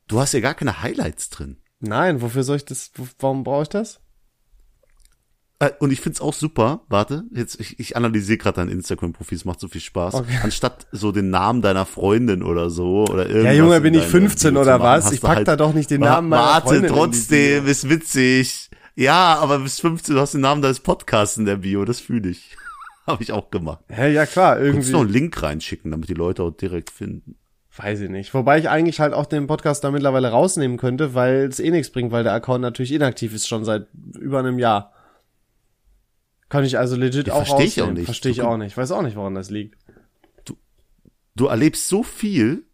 [0.09, 1.59] Du hast ja gar keine Highlights drin.
[1.81, 2.91] Nein, wofür soll ich das,
[3.21, 4.01] warum brauche ich das?
[5.61, 9.45] Äh, und ich find's auch super, warte, jetzt ich, ich analysiere gerade dein Instagram-Profil, es
[9.45, 10.15] macht so viel Spaß.
[10.15, 10.39] Okay.
[10.43, 13.45] Anstatt so den Namen deiner Freundin oder so oder irgendwas.
[13.45, 15.11] Ja, Junge, bin ich 15 oder was?
[15.13, 16.91] Ich pack halt, da doch nicht den Namen meiner warte, Freundin.
[16.91, 18.71] Warte, trotzdem, ist witzig.
[18.95, 22.31] Ja, aber bis 15, du hast den Namen deines Podcasts in der Bio, das fühle
[22.31, 22.57] ich.
[23.07, 23.85] Habe ich auch gemacht.
[23.91, 24.71] Ja, ja klar, irgendwie.
[24.71, 27.37] Du kannst noch einen Link reinschicken, damit die Leute auch direkt finden.
[27.79, 28.35] Weiß ich nicht.
[28.35, 31.91] Wobei ich eigentlich halt auch den Podcast da mittlerweile rausnehmen könnte, weil es eh nichts
[31.91, 33.87] bringt, weil der Account natürlich inaktiv ist schon seit
[34.19, 34.93] über einem Jahr.
[36.49, 37.69] Kann ich also legit ja, auch versteh rausnehmen.
[37.69, 38.05] Ich auch nicht.
[38.07, 38.77] Verstehe ich auch nicht.
[38.77, 39.77] Weiß auch nicht, woran das liegt.
[40.45, 40.57] Du,
[41.37, 42.65] du erlebst so viel,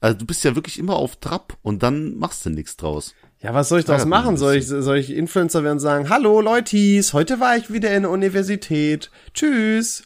[0.00, 3.14] also du bist ja wirklich immer auf Trab und dann machst du nichts draus.
[3.42, 4.38] Ja, was soll ich daraus machen?
[4.38, 8.04] Soll ich, soll ich Influencer werden und sagen, hallo Leutis, heute war ich wieder in
[8.04, 9.10] der Universität.
[9.34, 10.04] Tschüss.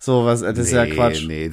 [0.00, 1.24] So, was, das ist ja Quatsch.
[1.28, 1.52] Nee.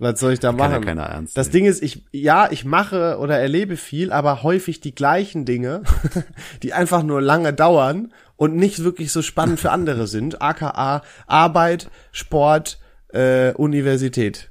[0.00, 0.72] Was soll ich da machen?
[0.72, 4.42] Kann ja keiner ernst das Ding ist, ich, ja, ich mache oder erlebe viel, aber
[4.42, 5.82] häufig die gleichen Dinge,
[6.62, 10.40] die einfach nur lange dauern und nicht wirklich so spannend für andere sind.
[10.40, 12.80] AKA Arbeit, Sport,
[13.12, 14.49] äh, Universität.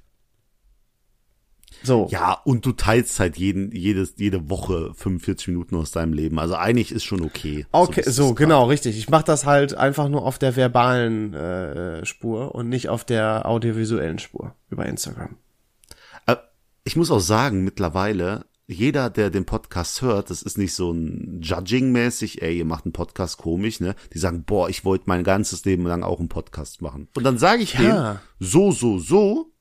[1.84, 2.08] So.
[2.12, 6.38] Ja, und du teilst halt jeden, jedes, jede Woche 45 Minuten aus deinem Leben.
[6.40, 7.66] Also eigentlich ist schon okay.
[7.72, 8.98] Okay, so, ist genau, richtig.
[8.98, 13.46] Ich mache das halt einfach nur auf der verbalen äh, Spur und nicht auf der
[13.48, 15.38] audiovisuellen Spur über Instagram.
[16.26, 16.36] Äh,
[16.84, 21.40] Ich muss auch sagen, mittlerweile, jeder, der den Podcast hört, das ist nicht so ein
[21.42, 23.96] Judging-mäßig, ey, ihr macht einen Podcast komisch, ne?
[24.14, 27.08] Die sagen, boah, ich wollte mein ganzes Leben lang auch einen Podcast machen.
[27.16, 27.80] Und dann sage ich Ja.
[27.80, 29.52] denen, so, so, so,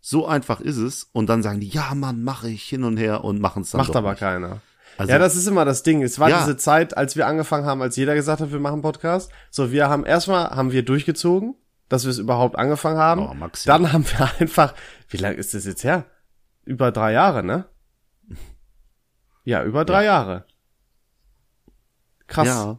[0.00, 1.08] so einfach ist es.
[1.12, 3.80] Und dann sagen die, ja, Mann, mache ich hin und her und machen es dann
[3.80, 4.20] Macht aber nicht.
[4.20, 4.60] keiner.
[4.98, 6.02] Also, ja, das ist immer das Ding.
[6.02, 6.38] Es war Ja.
[6.40, 9.30] diese Zeit, als wir angefangen haben, als jeder gesagt hat, wir machen Podcast.
[9.50, 11.54] So, wir haben erstmal haben wir durchgezogen,
[11.88, 13.26] dass wir es überhaupt angefangen haben.
[13.28, 13.66] Oh, Maxi.
[13.66, 14.74] Dann haben wir einfach,
[15.08, 16.04] wie lange ist das jetzt her?
[16.64, 17.66] Über drei Jahre, ne?
[19.44, 20.44] Ja, über drei Jahre.
[22.26, 22.46] Krass.
[22.46, 22.78] ja.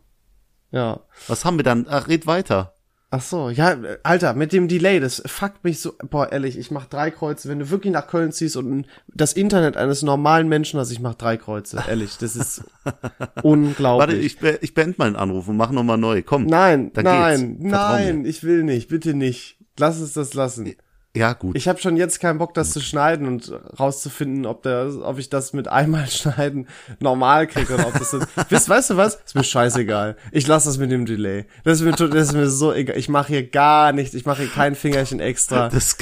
[0.71, 0.99] ja.
[1.27, 1.87] Was haben wir dann?
[1.89, 2.75] Ach, red weiter.
[3.13, 6.85] Ach so, ja, Alter, mit dem Delay, das fuckt mich so, boah, ehrlich, ich mach
[6.85, 10.91] drei Kreuze, wenn du wirklich nach Köln ziehst und das Internet eines normalen Menschen hast,
[10.91, 12.63] ich mach drei Kreuze, ehrlich, das ist
[13.43, 14.41] unglaublich.
[14.41, 16.21] Warte, ich, ich beende meinen Anruf und mach nochmal neu.
[16.21, 16.45] Komm.
[16.45, 19.57] nein, nein, nein, ich will nicht, bitte nicht.
[19.77, 20.73] Lass es das lassen.
[21.15, 21.57] Ja, gut.
[21.57, 25.29] Ich habe schon jetzt keinen Bock, das zu schneiden und rauszufinden, ob der, ob ich
[25.29, 26.67] das mit einmal schneiden
[26.99, 28.19] normal kriege oder ob das so,
[28.49, 29.15] Wisst, weißt du was?
[29.15, 30.15] Ist mir scheißegal.
[30.31, 31.45] Ich lasse das mit dem Delay.
[31.65, 32.97] Das ist mir, das ist mir so egal.
[32.97, 34.13] Ich mache hier gar nichts.
[34.13, 35.67] Ich mache hier kein Fingerchen extra.
[35.73, 35.97] das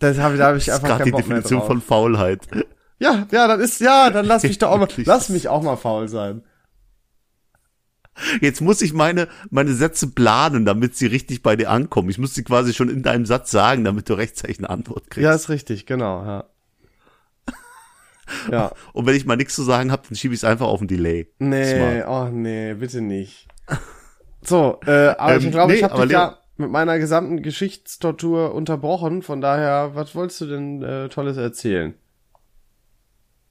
[0.00, 1.68] Das habe da hab ich ist einfach keinen die Bock mehr Definition drauf.
[1.68, 2.40] von Faulheit.
[2.98, 5.76] ja, ja, dann ist ja, dann lass mich doch auch mal, lass mich auch mal
[5.76, 6.42] faul sein.
[8.40, 12.10] Jetzt muss ich meine, meine Sätze planen, damit sie richtig bei dir ankommen.
[12.10, 15.24] Ich muss sie quasi schon in deinem Satz sagen, damit du rechtzeitig eine Antwort kriegst.
[15.24, 16.44] Ja, ist richtig, genau, ja.
[18.52, 20.80] Ja, Und wenn ich mal nichts zu sagen habe, dann schiebe ich es einfach auf
[20.80, 21.28] den Delay.
[21.38, 23.48] nee, oh nee, bitte nicht.
[24.42, 27.42] So, äh, aber Ähm, ich glaube, ich nee, habe aber dich ja mit meiner gesamten
[27.42, 29.22] Geschichtstortur unterbrochen.
[29.22, 31.94] Von daher, was wolltest du denn äh, Tolles erzählen?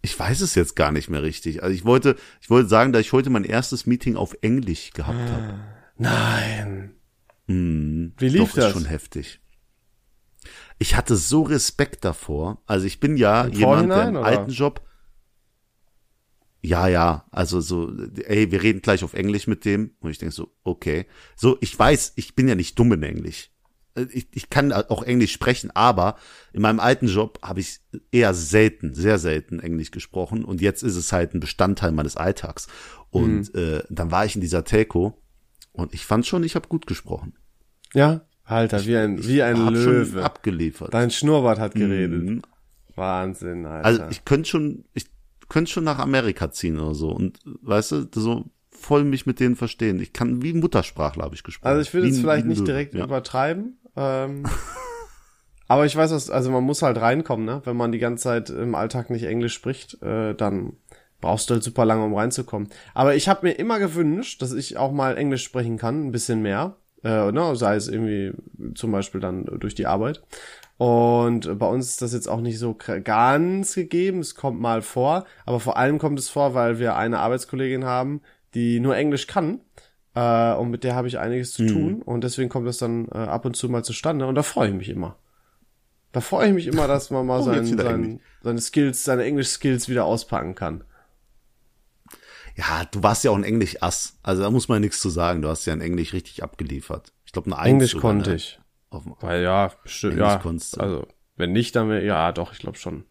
[0.02, 1.64] Ich weiß es jetzt gar nicht mehr richtig.
[1.64, 5.30] Also ich wollte, ich wollte sagen, dass ich heute mein erstes Meeting auf Englisch gehabt
[5.32, 5.60] habe.
[5.98, 6.96] Nein.
[7.48, 8.66] Hm, Wie lief doch, das?
[8.68, 9.40] Ist schon heftig.
[10.80, 12.62] Ich hatte so Respekt davor.
[12.68, 14.26] Also ich bin ja Im jemand, der im oder?
[14.26, 14.82] alten Job.
[16.62, 17.92] Ja, ja, also so,
[18.26, 19.92] ey, wir reden gleich auf Englisch mit dem.
[20.00, 21.06] Und ich denke so, okay.
[21.36, 23.52] So, ich weiß, ich bin ja nicht dumm in Englisch.
[24.12, 26.16] Ich, ich kann auch Englisch sprechen, aber
[26.54, 27.80] in meinem alten Job habe ich
[28.12, 30.46] eher selten, sehr selten Englisch gesprochen.
[30.46, 32.68] Und jetzt ist es halt ein Bestandteil meines Alltags.
[33.10, 33.60] Und Mhm.
[33.60, 35.22] äh, dann war ich in dieser Telco
[35.72, 37.34] und ich fand schon, ich habe gut gesprochen.
[37.94, 38.22] Ja?
[38.44, 40.24] Alter, wie ein, wie ein schon Löwe.
[40.24, 40.94] abgeliefert.
[40.94, 42.24] Dein Schnurrbart hat geredet.
[42.24, 42.42] Mhm.
[42.96, 43.86] Wahnsinn, Alter.
[43.86, 45.06] Also ich könnte schon, ich
[45.50, 49.56] könnte schon nach Amerika ziehen oder so und weißt du, so voll mich mit denen
[49.56, 50.00] verstehen.
[50.00, 51.68] Ich kann wie Muttersprachler habe ich gesprochen.
[51.70, 53.04] Also ich würde es vielleicht nicht direkt ja.
[53.04, 53.80] übertreiben.
[53.98, 54.44] Ähm,
[55.68, 57.62] aber ich weiß, was, also man muss halt reinkommen, ne?
[57.66, 60.78] Wenn man die ganze Zeit im Alltag nicht Englisch spricht, äh, dann
[61.20, 62.70] brauchst du halt super lange, um reinzukommen.
[62.94, 66.42] Aber ich habe mir immer gewünscht, dass ich auch mal Englisch sprechen kann, ein bisschen
[66.42, 66.78] mehr.
[67.04, 67.56] Äh, ne?
[67.56, 68.34] Sei es irgendwie
[68.76, 70.22] zum Beispiel dann durch die Arbeit.
[70.78, 74.20] Und bei uns ist das jetzt auch nicht so ganz gegeben.
[74.20, 75.26] Es kommt mal vor.
[75.46, 78.22] Aber vor allem kommt es vor, weil wir eine Arbeitskollegin haben,
[78.54, 79.62] die nur Englisch kann.
[80.18, 81.68] Äh, und mit der habe ich einiges Mhm.
[81.68, 82.02] zu tun.
[82.02, 84.26] Und deswegen kommt das dann äh, ab und zu mal zustande.
[84.26, 85.16] Und da freue ich mich immer.
[86.12, 88.22] Da freue ich mich immer, dass man mal sein, sein, Englisch.
[88.42, 90.84] seine Skills, seine Englisch-Skills wieder auspacken kann.
[92.56, 94.18] Ja, du warst ja auch ein Englisch-Ass.
[94.24, 95.42] Also da muss man nichts zu sagen.
[95.44, 97.14] Du hast ja in Englisch richtig abgeliefert.
[97.26, 98.36] Ich glaube, eine Eins Englisch sogar, konnte ne?
[98.38, 98.60] ich.
[98.90, 100.38] Weil ja, bestimmt, Englisch ja.
[100.40, 100.82] konntest du.
[100.82, 103.04] Also, wenn nicht, dann wär, ja, doch, ich glaube schon.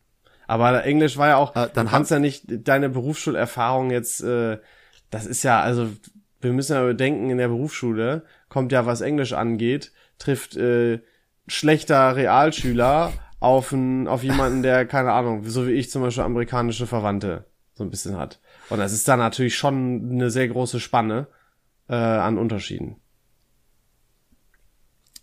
[0.48, 4.58] Aber Englisch war ja auch, Ah, dann du kannst ja nicht deine Berufsschulerfahrung jetzt, äh,
[5.10, 5.88] das ist ja, also,
[6.46, 11.00] wir müssen ja bedenken, in der Berufsschule kommt ja, was Englisch angeht, trifft äh,
[11.46, 16.86] schlechter Realschüler auf, einen, auf jemanden, der, keine Ahnung, so wie ich zum Beispiel amerikanische
[16.86, 18.40] Verwandte so ein bisschen hat.
[18.70, 21.26] Und das ist da natürlich schon eine sehr große Spanne
[21.88, 22.96] äh, an Unterschieden.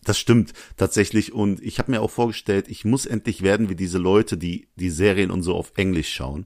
[0.05, 1.33] Das stimmt tatsächlich.
[1.33, 4.89] Und ich habe mir auch vorgestellt, ich muss endlich werden wie diese Leute, die die
[4.89, 6.45] Serien und so auf Englisch schauen.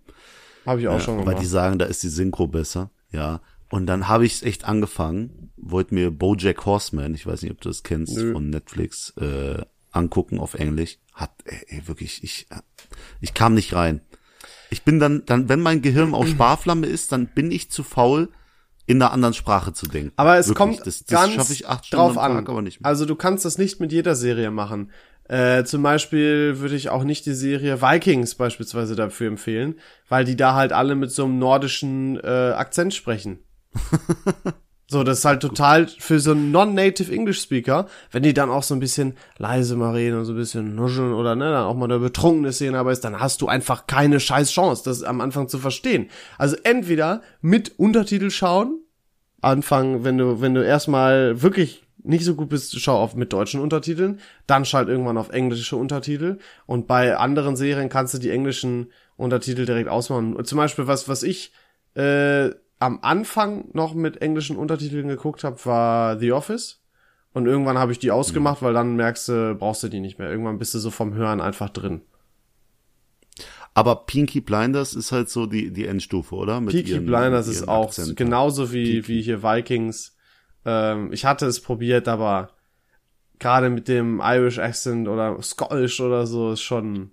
[0.66, 1.42] Habe ich auch Ja, schon weil gemacht.
[1.42, 2.92] die sagen, da ist die Synchro besser.
[3.12, 3.42] Ja.
[3.70, 7.62] Und dann habe ich es echt angefangen, wollte mir BoJack Horseman, ich weiß nicht, ob
[7.62, 8.34] du das kennst, Nö.
[8.34, 11.00] von Netflix, äh, angucken auf Englisch.
[11.14, 12.48] Hat, ey, ey, wirklich, ich,
[13.20, 14.02] ich kam nicht rein.
[14.70, 18.30] Ich bin dann, dann, wenn mein Gehirn auf Sparflamme ist, dann bin ich zu faul,
[18.86, 20.14] in einer anderen Sprache zu denken.
[20.16, 22.34] Aber es Wirklich, kommt das, das ganz schaffe ich acht Stunden drauf an.
[22.34, 22.88] Tag, aber nicht mehr.
[22.88, 24.92] Also du kannst das nicht mit jeder Serie machen.
[25.26, 29.76] Äh, zum Beispiel würde ich auch nicht die Serie Vikings beispielsweise dafür empfehlen,
[30.08, 33.40] weil die da halt alle mit so einem nordischen äh, Akzent sprechen.
[34.90, 38.64] So, das ist halt total für so einen non-native English Speaker, wenn die dann auch
[38.64, 41.76] so ein bisschen leise mal reden und so ein bisschen nuscheln oder ne, dann auch
[41.76, 45.20] mal eine betrunkene Szene aber ist, dann hast du einfach keine scheiß Chance, das am
[45.20, 46.10] Anfang zu verstehen.
[46.38, 48.80] Also entweder mit Untertitel schauen,
[49.42, 53.60] anfangen, wenn du, wenn du erstmal wirklich nicht so gut bist, schau auf mit deutschen
[53.60, 58.94] Untertiteln, dann schalt irgendwann auf englische Untertitel und bei anderen Serien kannst du die englischen
[59.18, 60.46] Untertitel direkt ausmachen.
[60.46, 61.52] Zum Beispiel was, was ich
[61.96, 66.82] äh, am Anfang noch mit englischen Untertiteln geguckt habe, war The Office.
[67.34, 68.66] Und irgendwann habe ich die ausgemacht, mhm.
[68.66, 70.30] weil dann merkst du, brauchst du die nicht mehr.
[70.30, 72.02] Irgendwann bist du so vom Hören einfach drin.
[73.74, 76.60] Aber Pinky Blinders ist halt so die, die Endstufe, oder?
[76.62, 78.16] Mit Pinky ihren, Blinders ist auch Akzenten.
[78.16, 80.16] genauso wie, wie hier Vikings.
[80.66, 82.50] Ähm, ich hatte es probiert, aber
[83.38, 87.12] gerade mit dem Irish Accent oder Scottish oder so ist schon,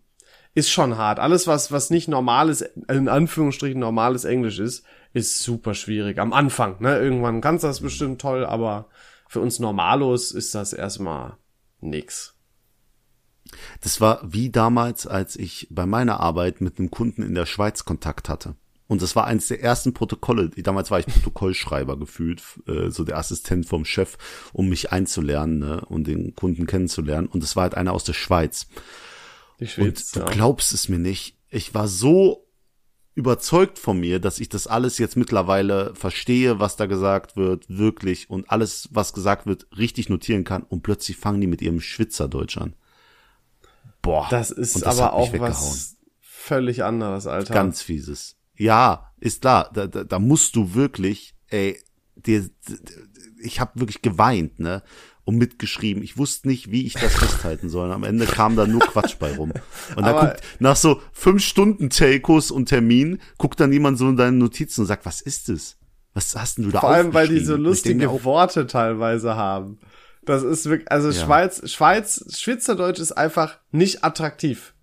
[0.54, 1.18] ist schon hart.
[1.18, 6.18] Alles, was, was nicht normales, in Anführungsstrichen normales Englisch ist, ist super schwierig.
[6.18, 6.98] Am Anfang, ne?
[6.98, 8.88] Irgendwann kannst du das bestimmt toll, aber
[9.28, 11.38] für uns Normalos ist das erstmal
[11.80, 12.34] nix.
[13.80, 17.84] Das war wie damals, als ich bei meiner Arbeit mit einem Kunden in der Schweiz
[17.84, 18.56] Kontakt hatte.
[18.86, 20.50] Und das war eines der ersten Protokolle.
[20.50, 24.18] Damals war ich Protokollschreiber gefühlt, äh, so der Assistent vom Chef,
[24.52, 27.28] um mich einzulernen ne, und den Kunden kennenzulernen.
[27.28, 28.66] Und das war halt einer aus der Schweiz.
[29.60, 30.26] Die Schweiz, und du ja.
[30.26, 31.38] glaubst es mir nicht.
[31.48, 32.43] Ich war so
[33.14, 38.28] überzeugt von mir, dass ich das alles jetzt mittlerweile verstehe, was da gesagt wird, wirklich
[38.28, 42.58] und alles, was gesagt wird, richtig notieren kann und plötzlich fangen die mit ihrem Schwitzerdeutsch
[42.58, 42.74] an.
[44.02, 44.26] Boah.
[44.30, 47.54] Das ist das aber auch was völlig anderes, Alter.
[47.54, 48.36] Ganz fieses.
[48.56, 51.80] Ja, ist klar, da, da, da musst du wirklich, ey,
[52.16, 52.48] dir,
[53.40, 54.82] ich habe wirklich geweint, ne?
[55.24, 56.02] Und mitgeschrieben.
[56.02, 57.90] Ich wusste nicht, wie ich das festhalten soll.
[57.92, 59.52] Am Ende kam da nur Quatsch bei rum.
[59.96, 64.16] Und da guckt, nach so fünf Stunden Telcos und Termin, guckt dann jemand so in
[64.16, 65.76] deine Notizen und sagt, was ist das?
[66.12, 69.78] Was hast denn du da Vor allem, weil die so lustige auch, Worte teilweise haben.
[70.24, 71.24] Das ist wirklich, also ja.
[71.24, 74.74] Schweiz, Schweiz, Schweizerdeutsch ist einfach nicht attraktiv.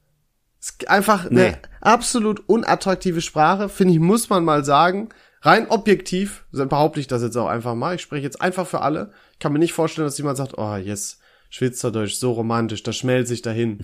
[0.60, 1.46] Ist einfach nee.
[1.46, 5.10] eine absolut unattraktive Sprache, finde ich, muss man mal sagen.
[5.42, 7.96] Rein objektiv, behaupte ich das jetzt auch einfach mal.
[7.96, 11.20] Ich spreche jetzt einfach für alle kann mir nicht vorstellen, dass jemand sagt, oh, yes,
[11.50, 13.80] Schweizerdeutsch, so romantisch, das schmelzt sich dahin.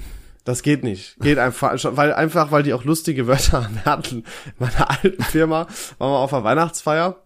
[0.45, 1.17] Das geht nicht.
[1.19, 4.17] Geht einfach, weil einfach, weil die auch lustige Wörter hatten.
[4.45, 5.67] In meiner alten Firma
[5.97, 7.23] waren wir auf der Weihnachtsfeier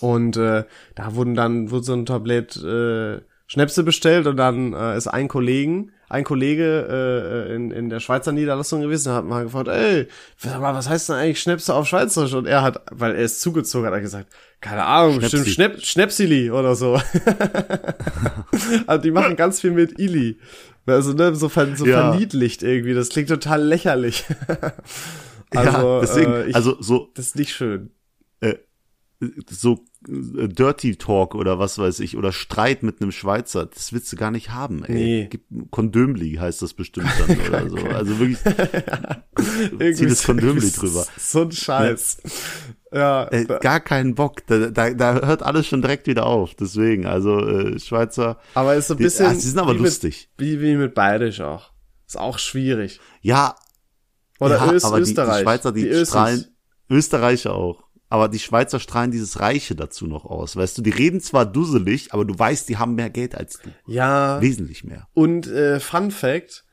[0.00, 0.64] und äh,
[0.94, 5.28] da wurden dann wurde so ein Tablett äh, Schnäpse bestellt und dann äh, ist ein
[5.28, 10.06] Kollegen ein Kollege äh, in, in der Schweizer Niederlassung gewesen, hat mal gefragt, ey,
[10.40, 12.34] was heißt denn eigentlich Schnäpse auf Schweizerisch?
[12.34, 15.36] Und er hat, weil er es zugezogen hat, er gesagt, keine Ahnung, Schnäpsi.
[15.36, 17.00] bestimmt Schnäpp, Schnäpsili oder so.
[18.86, 20.38] also die machen ganz viel mit Ili.
[20.86, 22.10] Also, ne, so, ver, so ja.
[22.10, 22.94] verniedlicht irgendwie.
[22.94, 24.24] Das klingt total lächerlich.
[25.50, 27.10] also, ja, deswegen, äh, ich, also so.
[27.14, 27.90] Das ist nicht schön.
[28.40, 28.54] Äh,
[29.50, 34.12] so äh, Dirty Talk oder was weiß ich oder Streit mit einem Schweizer, das willst
[34.12, 34.94] du gar nicht haben, ey.
[34.94, 35.30] Nee.
[35.70, 37.76] Kondömli heißt das bestimmt dann oder so.
[37.76, 38.38] Also wirklich
[39.96, 41.06] zieh das Kondömli drüber.
[41.18, 42.18] So ein Scheiß.
[42.92, 44.46] Ja, äh, gar keinen Bock.
[44.46, 46.54] Da, da, da hört alles schon direkt wieder auf.
[46.54, 48.38] Deswegen, also äh, Schweizer.
[48.54, 49.26] Aber ist so ein bisschen.
[49.26, 50.28] Die, ah, sie sind aber wie lustig.
[50.38, 51.72] Mit, wie, wie mit Bayerisch auch.
[52.06, 53.00] Ist auch schwierig.
[53.20, 53.56] Ja.
[54.38, 55.32] Oder ja, Öst, aber Österreich.
[55.32, 56.44] Die, die Schweizer, die, die strahlen.
[56.90, 57.84] Österreicher auch
[58.14, 60.54] aber die Schweizer strahlen dieses Reiche dazu noch aus.
[60.54, 63.70] Weißt du, die reden zwar dusselig, aber du weißt, die haben mehr Geld als du.
[63.88, 64.40] Ja.
[64.40, 65.08] Wesentlich mehr.
[65.14, 66.64] Und äh, Fun Fact,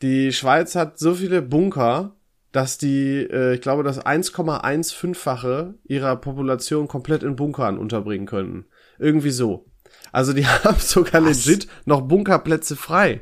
[0.00, 2.16] die Schweiz hat so viele Bunker,
[2.50, 8.64] dass die, äh, ich glaube, das 1,15-fache ihrer Population komplett in Bunkern unterbringen können.
[8.98, 9.66] Irgendwie so.
[10.12, 11.44] Also die haben sogar Was?
[11.44, 13.20] legit noch Bunkerplätze frei.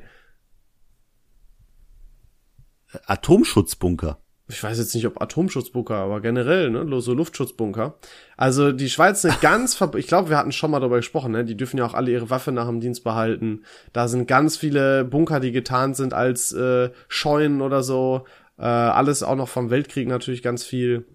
[3.07, 7.95] Atomschutzbunker ich weiß jetzt nicht, ob Atomschutzbunker, aber generell, ne, so Luftschutzbunker.
[8.37, 11.57] Also die Schweiz eine ganz, ich glaube, wir hatten schon mal darüber gesprochen, ne, die
[11.57, 13.65] dürfen ja auch alle ihre Waffe nach dem Dienst behalten.
[13.95, 18.25] Da sind ganz viele Bunker, die getarnt sind als äh, Scheunen oder so.
[18.59, 21.07] Äh, alles auch noch vom Weltkrieg natürlich ganz viel.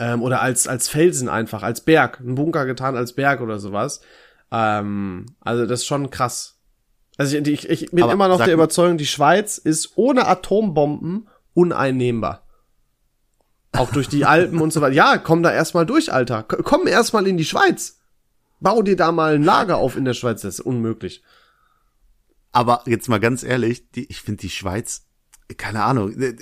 [0.00, 4.00] Ähm, oder als als Felsen einfach, als Berg, ein Bunker getan als Berg oder sowas.
[4.50, 6.58] Ähm, also das ist schon krass.
[7.18, 11.28] Also ich, ich, ich bin aber immer noch der Überzeugung, die Schweiz ist ohne Atombomben
[11.54, 12.45] uneinnehmbar.
[13.76, 14.94] Auch durch die Alpen und so weiter.
[14.94, 16.42] Ja, komm da erstmal durch, Alter.
[16.42, 17.98] Komm erstmal in die Schweiz.
[18.60, 20.42] Bau dir da mal ein Lager auf in der Schweiz.
[20.42, 21.22] Das ist unmöglich.
[22.52, 25.04] Aber jetzt mal ganz ehrlich, die, ich finde die Schweiz,
[25.58, 26.36] keine Ahnung, äh, äh,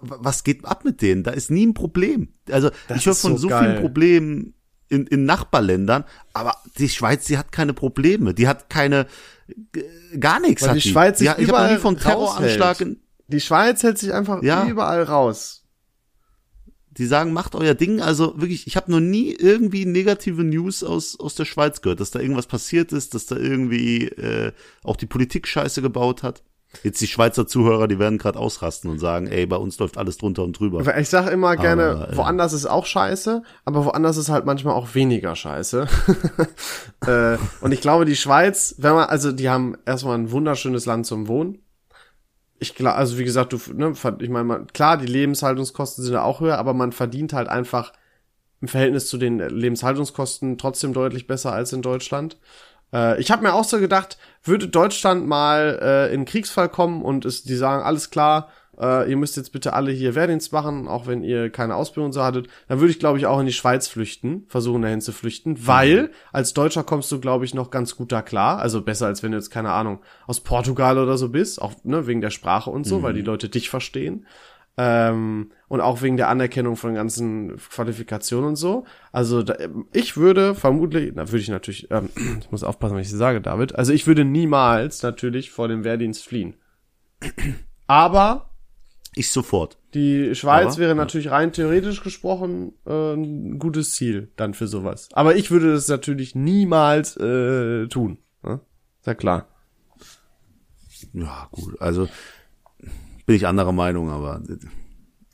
[0.00, 1.22] was geht ab mit denen?
[1.22, 2.28] Da ist nie ein Problem.
[2.50, 4.54] Also das ich höre von so, so vielen Problemen
[4.88, 9.06] in, in Nachbarländern, aber die Schweiz, die hat keine Probleme, die hat keine
[10.18, 10.62] gar nichts.
[10.62, 12.84] Weil die, die Schweiz sich ja, ich habe nie von Terroranschlag
[13.28, 14.66] Die Schweiz hält sich einfach ja.
[14.66, 15.61] überall raus
[16.98, 18.00] Die sagen, macht euer Ding.
[18.00, 22.10] Also wirklich, ich habe noch nie irgendwie negative News aus, aus der Schweiz gehört, dass
[22.10, 24.52] da irgendwas passiert ist, dass da irgendwie äh,
[24.82, 26.42] auch die Politik Scheiße gebaut hat.
[26.82, 30.16] Jetzt die Schweizer Zuhörer, die werden gerade ausrasten und sagen, ey, bei uns läuft alles
[30.16, 30.96] drunter und drüber.
[30.96, 34.74] Ich sag immer gerne, Aber, äh, woanders ist auch scheiße, aber woanders ist halt manchmal
[34.74, 35.86] auch weniger scheiße.
[37.06, 41.06] äh, und ich glaube, die Schweiz, wenn man, also die haben erstmal ein wunderschönes Land
[41.06, 41.61] zum Wohnen.
[42.62, 46.40] Ich glaube, also wie gesagt, du, ne, ich meine, klar, die Lebenshaltungskosten sind da auch
[46.40, 47.92] höher, aber man verdient halt einfach
[48.60, 52.36] im Verhältnis zu den Lebenshaltungskosten trotzdem deutlich besser als in Deutschland.
[52.92, 57.24] Äh, ich habe mir auch so gedacht, würde Deutschland mal äh, in Kriegsfall kommen und
[57.24, 58.48] es, die sagen, alles klar,
[58.80, 62.22] äh, ihr müsst jetzt bitte alle hier Wehrdienst machen, auch wenn ihr keine Ausbildung so
[62.22, 65.66] hattet, dann würde ich, glaube ich, auch in die Schweiz flüchten, versuchen dahin zu flüchten,
[65.66, 68.58] weil als Deutscher kommst du, glaube ich, noch ganz gut da klar.
[68.58, 72.06] Also besser, als wenn du jetzt, keine Ahnung, aus Portugal oder so bist, auch ne,
[72.06, 74.26] wegen der Sprache und so, weil die Leute dich verstehen.
[74.78, 78.86] Ähm, und auch wegen der Anerkennung von ganzen Qualifikationen und so.
[79.12, 79.54] Also da,
[79.92, 82.08] ich würde vermutlich, na würde ich natürlich, ähm,
[82.40, 83.74] ich muss aufpassen, was ich sage, David.
[83.74, 86.54] Also ich würde niemals natürlich vor dem Wehrdienst fliehen.
[87.86, 88.51] Aber
[89.14, 89.78] Ich sofort.
[89.92, 90.94] die Schweiz Aber, wäre ja.
[90.94, 95.10] natürlich rein theoretisch gesprochen äh, ein gutes Ziel dann für sowas.
[95.12, 98.18] Aber ich würde das natürlich niemals äh, tun.
[98.42, 98.60] Ne?
[99.00, 99.48] Ist ja klar.
[101.12, 101.80] Ja, gut.
[101.80, 102.08] Also
[103.26, 104.40] bin ich anderer Meinung, aber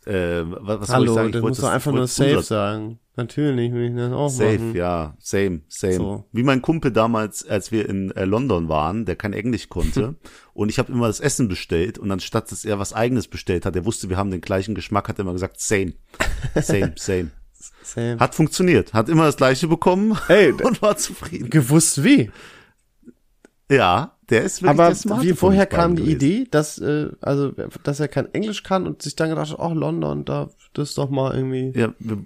[0.09, 1.33] äh, was, was soll ich Hallo, sagen?
[1.33, 2.99] das wollte das- einfach nur safe unser- sagen.
[3.17, 4.77] Natürlich will ich das auch Safe, machen.
[4.77, 5.95] ja, same, same.
[5.95, 6.25] So.
[6.31, 10.15] Wie mein Kumpel damals, als wir in äh, London waren, der kein Englisch konnte
[10.55, 13.75] und ich habe immer das Essen bestellt und anstatt dass er was eigenes bestellt hat,
[13.75, 15.95] er wusste, wir haben den gleichen Geschmack, hat er immer gesagt, same,
[16.55, 17.31] same, same.
[17.83, 18.19] Same.
[18.21, 21.51] Hat funktioniert, hat immer das gleiche bekommen Ey, und war zufrieden.
[21.51, 22.31] gewusst wie.
[23.71, 26.17] Ja, der ist wirklich Aber der Smarte wie beiden kam die gewesen.
[26.17, 29.73] Idee, dass äh, also dass er kein Englisch kann und sich dann gedacht hat, oh
[29.75, 31.73] London, da das ist doch mal irgendwie.
[31.79, 32.25] Ja, wir,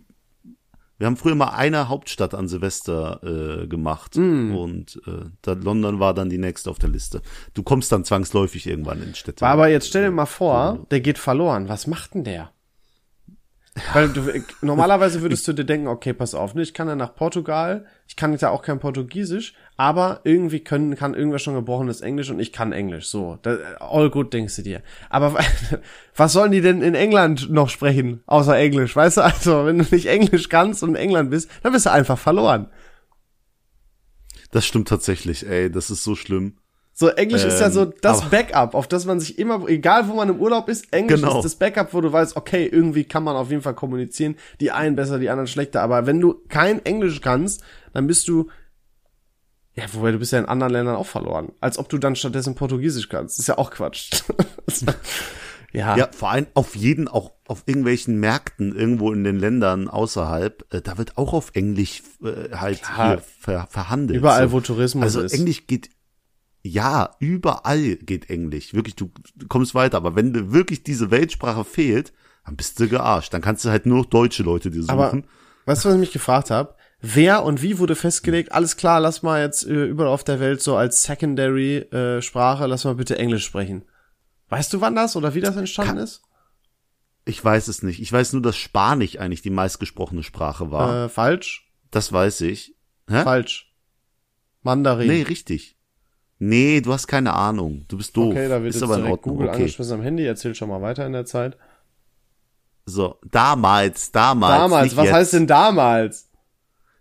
[0.98, 4.54] wir haben früher mal eine Hauptstadt an Silvester äh, gemacht Mm.
[4.54, 7.22] und äh, da London war dann die nächste auf der Liste.
[7.54, 9.44] Du kommst dann zwangsläufig irgendwann in Städte.
[9.44, 11.68] Aber jetzt stell dir mal vor, der geht verloren.
[11.68, 12.52] Was macht denn der?
[13.94, 14.30] Weil du,
[14.60, 18.16] normalerweise würdest du dir denken, okay, pass auf, ne, ich kann ja nach Portugal, ich
[18.16, 22.52] kann ja auch kein Portugiesisch, aber irgendwie können, kann irgendwer schon gebrochenes Englisch und ich
[22.52, 23.38] kann Englisch, so.
[23.80, 24.82] All good, denkst du dir.
[25.08, 25.38] Aber
[26.16, 29.22] was sollen die denn in England noch sprechen, außer Englisch, weißt du?
[29.22, 32.68] Also, wenn du nicht Englisch kannst und in England bist, dann bist du einfach verloren.
[34.50, 36.58] Das stimmt tatsächlich, ey, das ist so schlimm.
[36.94, 40.14] So, Englisch ist ja so Ähm, das Backup, auf das man sich immer, egal wo
[40.14, 41.38] man im Urlaub ist, Englisch Genau.
[41.38, 44.72] ist das Backup, wo du weißt, okay, irgendwie kann man auf jeden Fall kommunizieren, die
[44.72, 47.62] einen besser, die anderen schlechter, aber wenn du kein Englisch kannst,
[47.94, 48.50] dann bist du,
[49.74, 52.54] ja, wobei du bist ja in anderen Ländern auch verloren, als ob du dann stattdessen
[52.54, 54.10] Portugiesisch kannst, ist ja auch Quatsch.
[55.72, 60.66] ja, Ja, vor allem auf jeden, auch auf irgendwelchen Märkten irgendwo in den Ländern außerhalb,
[60.74, 63.08] äh, da wird auch auf Englisch äh, halt Klar.
[63.08, 64.18] hier ver, verhandelt.
[64.18, 64.52] überall, so.
[64.52, 65.32] wo Tourismus Also ist.
[65.32, 65.88] Englisch geht,
[66.62, 68.72] ja, überall geht Englisch.
[68.74, 69.96] Wirklich, du, du kommst weiter.
[69.96, 72.12] Aber wenn dir wirklich diese Weltsprache fehlt,
[72.44, 73.34] dann bist du gearscht.
[73.34, 74.90] Dann kannst du halt nur noch deutsche Leute dir suchen.
[74.90, 75.22] Aber
[75.66, 76.74] weißt du, was ich mich gefragt habe?
[77.00, 78.52] Wer und wie wurde festgelegt?
[78.52, 82.66] Alles klar, lass mal jetzt äh, überall auf der Welt so als Secondary äh, Sprache,
[82.66, 83.84] lass mal bitte Englisch sprechen.
[84.48, 86.22] Weißt du, wann das oder wie das entstanden Ka- ist?
[87.24, 88.00] ich weiß es nicht.
[88.00, 91.06] Ich weiß nur, dass Spanisch eigentlich die meistgesprochene Sprache war.
[91.06, 92.76] Äh, falsch, das weiß ich.
[93.08, 93.22] Hä?
[93.24, 93.72] falsch.
[94.62, 95.08] Mandarin.
[95.08, 95.76] Nee, richtig.
[96.44, 97.84] Nee, du hast keine Ahnung.
[97.86, 98.32] Du bist doof.
[98.32, 99.22] okay, da wird ist jetzt aber direkt.
[99.22, 99.58] Google okay.
[99.58, 100.26] angeschmissen am Handy.
[100.26, 101.56] Erzähl schon mal weiter in der Zeit.
[102.84, 104.52] So, damals, damals.
[104.52, 105.14] damals, was jetzt.
[105.14, 106.30] heißt denn damals?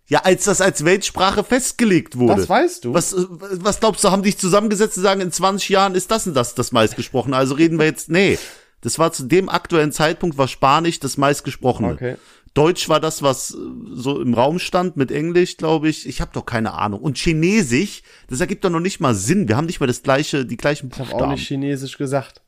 [0.08, 2.36] Ja, als das als Weltsprache festgelegt wurde.
[2.36, 2.94] Das weißt du.
[2.94, 6.36] Was, was glaubst du, haben dich zusammengesetzt und sagen, in 20 Jahren ist das und
[6.36, 7.36] das das meistgesprochene?
[7.36, 8.38] Also reden wir jetzt, nee.
[8.82, 11.94] Das war zu dem aktuellen Zeitpunkt war Spanisch das meistgesprochene.
[11.94, 12.18] Okay.
[12.54, 13.58] Deutsch war das, was äh,
[13.94, 16.08] so im Raum stand mit Englisch, glaube ich.
[16.08, 17.02] Ich habe doch keine Ahnung.
[17.02, 19.48] Und Chinesisch, das ergibt doch noch nicht mal Sinn.
[19.48, 21.32] Wir haben nicht mal das gleiche, die gleichen Ich habe Buchstaben.
[21.32, 22.42] auch nicht Chinesisch gesagt.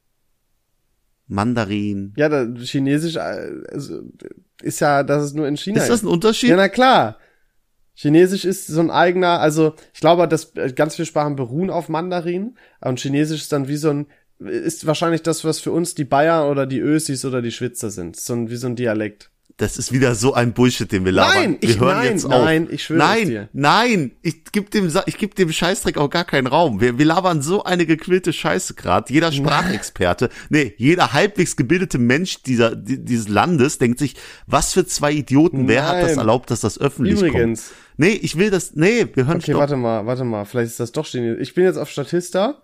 [1.28, 2.14] Mandarin.
[2.18, 4.02] Ja, da, Chinesisch äh, also,
[4.62, 5.82] ist ja, das ist nur in China.
[5.82, 6.50] Ist das ein Unterschied?
[6.50, 7.18] Ja, na klar.
[7.96, 11.90] Chinesisch ist so ein eigener, also ich glaube, dass äh, ganz viele Sprachen beruhen auf
[11.90, 14.08] Mandarin und Chinesisch ist dann wie so ein,
[14.40, 18.16] ist wahrscheinlich das, was für uns die Bayern oder die Ösis oder die Schwitzer sind.
[18.16, 19.30] So ein, wie so ein Dialekt.
[19.58, 21.36] Das ist wieder so ein Bullshit, den wir labern.
[21.36, 22.32] Nein, wir ich- hören nein, jetzt auf.
[22.32, 23.50] nein, ich schwöre es nein, dir.
[23.54, 26.82] Nein, ich geb dem, ich geb dem Scheißdreck auch gar keinen Raum.
[26.82, 29.12] Wir, wir labern so eine gequillte Scheiße grad.
[29.12, 34.16] Jeder Sprachexperte, nee, jeder halbwegs gebildete Mensch dieser, di- dieses Landes denkt sich,
[34.48, 37.68] was für zwei Idioten, wer hat das erlaubt, dass das öffentlich Übrigens.
[37.68, 37.78] kommt?
[37.98, 39.60] Nee, ich will das, nee, wir hören Okay, stopp.
[39.62, 41.42] warte mal, warte mal, vielleicht ist das doch Chinesisch.
[41.42, 42.64] Ich bin jetzt auf Statista.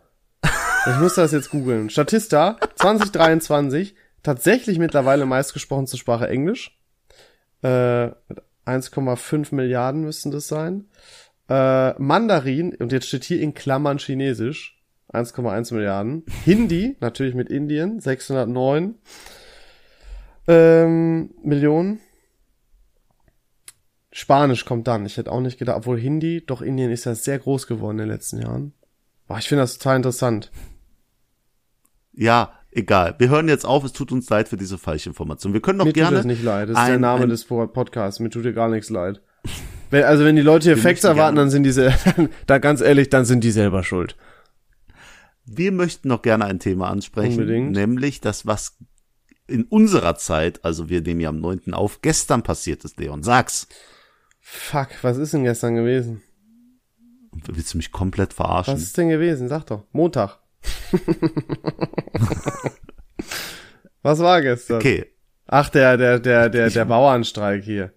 [0.90, 1.92] Ich muss das jetzt googeln.
[1.92, 6.76] Statista 2023, tatsächlich mittlerweile meistgesprochenste Sprache Englisch.
[7.62, 8.12] Äh,
[8.66, 10.86] 1,5 Milliarden müssten das sein.
[11.50, 14.82] Äh, Mandarin, und jetzt steht hier in Klammern Chinesisch,
[15.12, 16.24] 1,1 Milliarden.
[16.46, 18.96] Hindi, natürlich mit Indien, 609
[20.48, 22.00] ähm, Millionen.
[24.12, 25.06] Spanisch kommt dann.
[25.06, 28.06] Ich hätte auch nicht gedacht, obwohl Hindi, doch Indien ist ja sehr groß geworden in
[28.06, 28.74] den letzten Jahren.
[29.28, 30.52] Boah, ich finde das total interessant.
[32.14, 33.16] Ja, egal.
[33.20, 33.84] Wir hören jetzt auf.
[33.84, 35.54] Es tut uns leid für diese falsche Information.
[35.54, 36.10] Wir können doch Mir gerne.
[36.10, 36.70] tut das nicht leid.
[36.70, 38.20] Das ist ein- der Name ein- des Podcasts.
[38.20, 39.22] Mir tut dir gar nichts leid.
[39.90, 41.94] Wenn, also wenn die Leute hier Facts erwarten, gerne- dann sind diese,
[42.48, 44.16] da ganz ehrlich, dann sind die selber schuld.
[45.46, 47.72] Wir möchten noch gerne ein Thema ansprechen, Unbedingt.
[47.72, 48.78] nämlich das, was
[49.48, 51.74] in unserer Zeit, also wir nehmen ja am 9.
[51.74, 53.24] auf, gestern passiert ist, Leon.
[53.24, 53.68] Sag's.
[54.42, 56.22] Fuck, was ist denn gestern gewesen?
[57.48, 58.76] Willst du mich komplett verarschen?
[58.76, 59.48] Was ist denn gewesen?
[59.48, 59.86] Sag doch.
[59.92, 60.40] Montag.
[64.02, 64.78] was war gestern?
[64.78, 65.06] Okay,
[65.52, 67.92] Ach, der, der, der, der, der Bauernstreik hier.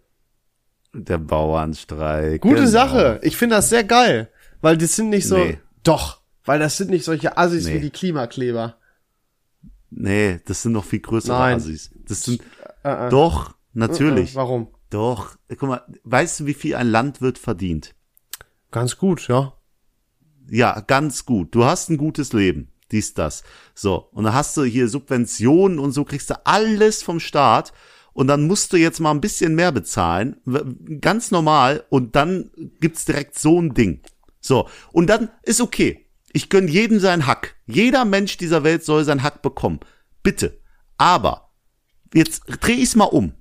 [0.94, 2.40] der Bauernstreik.
[2.40, 2.68] Gute genau.
[2.68, 3.20] Sache.
[3.22, 4.30] Ich finde das sehr geil.
[4.62, 5.58] Weil das sind nicht so, Nee.
[5.82, 6.20] doch.
[6.44, 7.74] Weil das sind nicht solche Assis Nee.
[7.74, 8.76] wie die Klimakleber.
[9.90, 11.56] Nee, das sind noch viel größere Nein.
[11.56, 11.90] Assis.
[12.08, 12.40] Das sind,
[12.84, 13.10] Äh, äh.
[13.10, 14.32] doch, natürlich.
[14.32, 14.68] Äh, Warum?
[14.88, 15.36] Doch.
[15.48, 17.94] Guck mal, weißt du, wie viel ein Landwirt verdient?
[18.70, 19.52] Ganz gut, ja.
[20.48, 21.54] Ja, ganz gut.
[21.54, 22.68] Du hast ein gutes Leben.
[22.90, 23.42] Dies, das.
[23.74, 24.08] So.
[24.12, 27.72] Und dann hast du hier Subventionen und so kriegst du alles vom Staat.
[28.12, 30.36] Und dann musst du jetzt mal ein bisschen mehr bezahlen.
[31.00, 31.84] Ganz normal.
[31.88, 34.02] Und dann gibt's direkt so ein Ding.
[34.40, 34.68] So.
[34.92, 36.06] Und dann ist okay.
[36.32, 37.56] Ich gönn jedem seinen Hack.
[37.66, 39.80] Jeder Mensch dieser Welt soll seinen Hack bekommen.
[40.22, 40.60] Bitte.
[40.98, 41.50] Aber
[42.12, 43.32] jetzt dreh ich's mal um.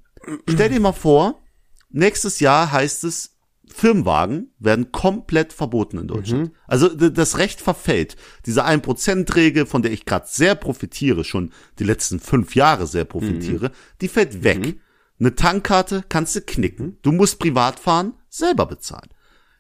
[0.47, 1.41] Stell dir mal vor,
[1.89, 3.37] nächstes Jahr heißt es,
[3.73, 6.51] Firmenwagen werden komplett verboten in Deutschland.
[6.67, 8.15] Also d- das Recht verfällt.
[8.45, 13.71] Diese 1%-Regel, von der ich gerade sehr profitiere, schon die letzten fünf Jahre sehr profitiere,
[14.01, 14.79] die fällt weg.
[15.19, 16.97] Eine Tankkarte kannst du knicken.
[17.01, 19.09] Du musst privat fahren, selber bezahlen.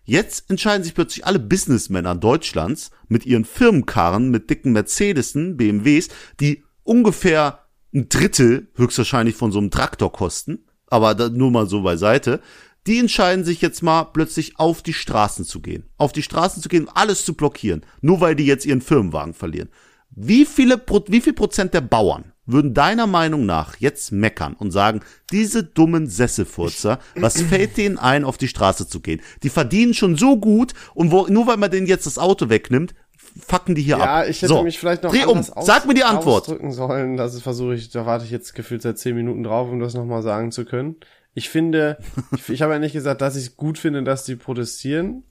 [0.03, 6.09] Jetzt entscheiden sich plötzlich alle Businessmänner Deutschlands mit ihren Firmenkarren, mit dicken Mercedesen, BMWs,
[6.39, 7.59] die ungefähr
[7.93, 12.41] ein Drittel höchstwahrscheinlich von so einem Traktor kosten, aber nur mal so beiseite.
[12.87, 15.85] Die entscheiden sich jetzt mal plötzlich auf die Straßen zu gehen.
[15.97, 17.85] Auf die Straßen zu gehen und alles zu blockieren.
[18.01, 19.69] Nur weil die jetzt ihren Firmenwagen verlieren.
[20.09, 25.01] Wie viele, wie viel Prozent der Bauern würden deiner Meinung nach jetzt meckern und sagen,
[25.31, 29.21] diese dummen Sesselfurzer, was fällt denen ein, auf die Straße zu gehen?
[29.43, 32.93] Die verdienen schon so gut und wo, nur weil man denen jetzt das Auto wegnimmt,
[33.15, 34.05] fucken die hier ab.
[34.05, 36.43] Ja, ich hätte so, mich vielleicht noch dreh um, sag mir die Antwort.
[36.43, 37.15] ausdrücken sollen.
[37.15, 40.23] Das versuche ich, da warte ich jetzt gefühlt seit zehn Minuten drauf, um das nochmal
[40.23, 40.97] sagen zu können.
[41.33, 41.97] Ich finde,
[42.33, 45.23] ich, ich habe ja nicht gesagt, dass ich gut finde, dass die protestieren,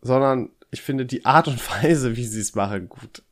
[0.00, 3.22] sondern ich finde die Art und Weise, wie sie es machen, gut.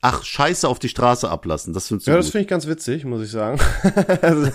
[0.00, 3.06] Ach, Scheiße auf die Straße ablassen, das findest du Ja, das finde ich ganz witzig,
[3.06, 3.58] muss ich sagen.
[4.20, 4.50] also,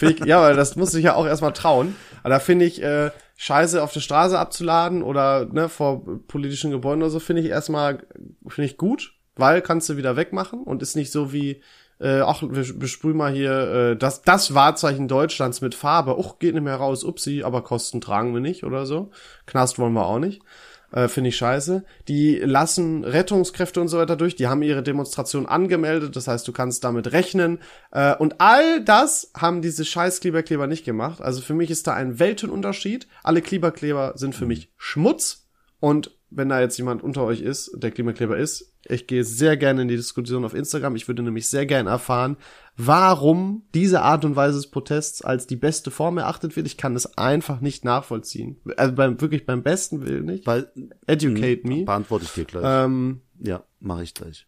[0.00, 1.96] ich, ja, weil das muss ich ja auch erstmal trauen.
[2.22, 7.02] Aber da finde ich, äh, Scheiße auf der Straße abzuladen oder ne, vor politischen Gebäuden
[7.02, 8.06] oder so, finde ich erstmal,
[8.46, 11.60] finde ich gut, weil kannst du wieder wegmachen und ist nicht so wie,
[12.04, 16.18] äh, ach, wir besprühen mal hier äh, das, das Wahrzeichen Deutschlands mit Farbe.
[16.18, 19.10] Och, geht nicht mehr raus, upsi, aber Kosten tragen wir nicht oder so.
[19.46, 20.42] Knast wollen wir auch nicht.
[20.92, 21.82] Äh, Finde ich scheiße.
[22.06, 24.36] Die lassen Rettungskräfte und so weiter durch.
[24.36, 26.14] Die haben ihre Demonstration angemeldet.
[26.14, 27.58] Das heißt, du kannst damit rechnen.
[27.90, 31.22] Äh, und all das haben diese scheiß Kliberkleber nicht gemacht.
[31.22, 33.08] Also für mich ist da ein Weltenunterschied.
[33.22, 35.48] Alle Kliberkleber sind für mich Schmutz.
[35.80, 39.82] Und wenn da jetzt jemand unter euch ist, der Klimakleber ist, ich gehe sehr gerne
[39.82, 40.96] in die Diskussion auf Instagram.
[40.96, 42.36] Ich würde nämlich sehr gerne erfahren,
[42.76, 46.66] warum diese Art und Weise des Protests als die beste Form erachtet wird.
[46.66, 48.60] Ich kann es einfach nicht nachvollziehen.
[48.76, 50.46] Also beim, wirklich beim besten Willen nicht.
[50.46, 50.70] Weil,
[51.06, 51.84] Educate me.
[51.84, 52.64] beantworte ich dir gleich.
[52.66, 54.46] Ähm, ja, mache ich gleich.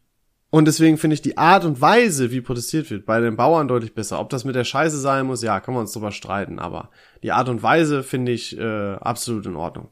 [0.50, 3.94] und deswegen finde ich die Art und Weise, wie protestiert wird, bei den Bauern deutlich
[3.94, 4.20] besser.
[4.20, 6.58] Ob das mit der Scheiße sein muss, ja, kann man uns drüber streiten.
[6.58, 6.90] Aber
[7.22, 9.88] die Art und Weise finde ich äh, absolut in Ordnung.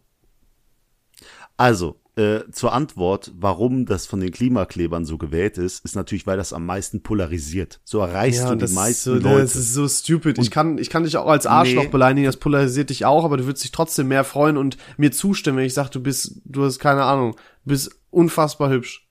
[1.57, 6.37] Also, äh, zur Antwort, warum das von den Klimaklebern so gewählt ist, ist natürlich, weil
[6.37, 7.81] das am meisten polarisiert.
[7.85, 9.41] So erreichst du die meisten ist so, Leute.
[9.41, 10.39] Das ist so stupid.
[10.39, 11.89] Ich kann, ich kann dich auch als Arschloch Nee.
[11.89, 15.59] beleidigen, das polarisiert dich auch, aber du würdest dich trotzdem mehr freuen und mir zustimmen,
[15.59, 17.33] wenn ich sag, du bist, du hast keine Ahnung,
[17.65, 19.09] du bist unfassbar hübsch.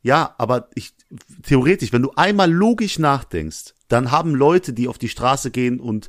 [0.00, 0.94] Ja, aber ich,
[1.42, 6.08] theoretisch, wenn du einmal logisch nachdenkst, dann haben Leute, die auf die Straße gehen und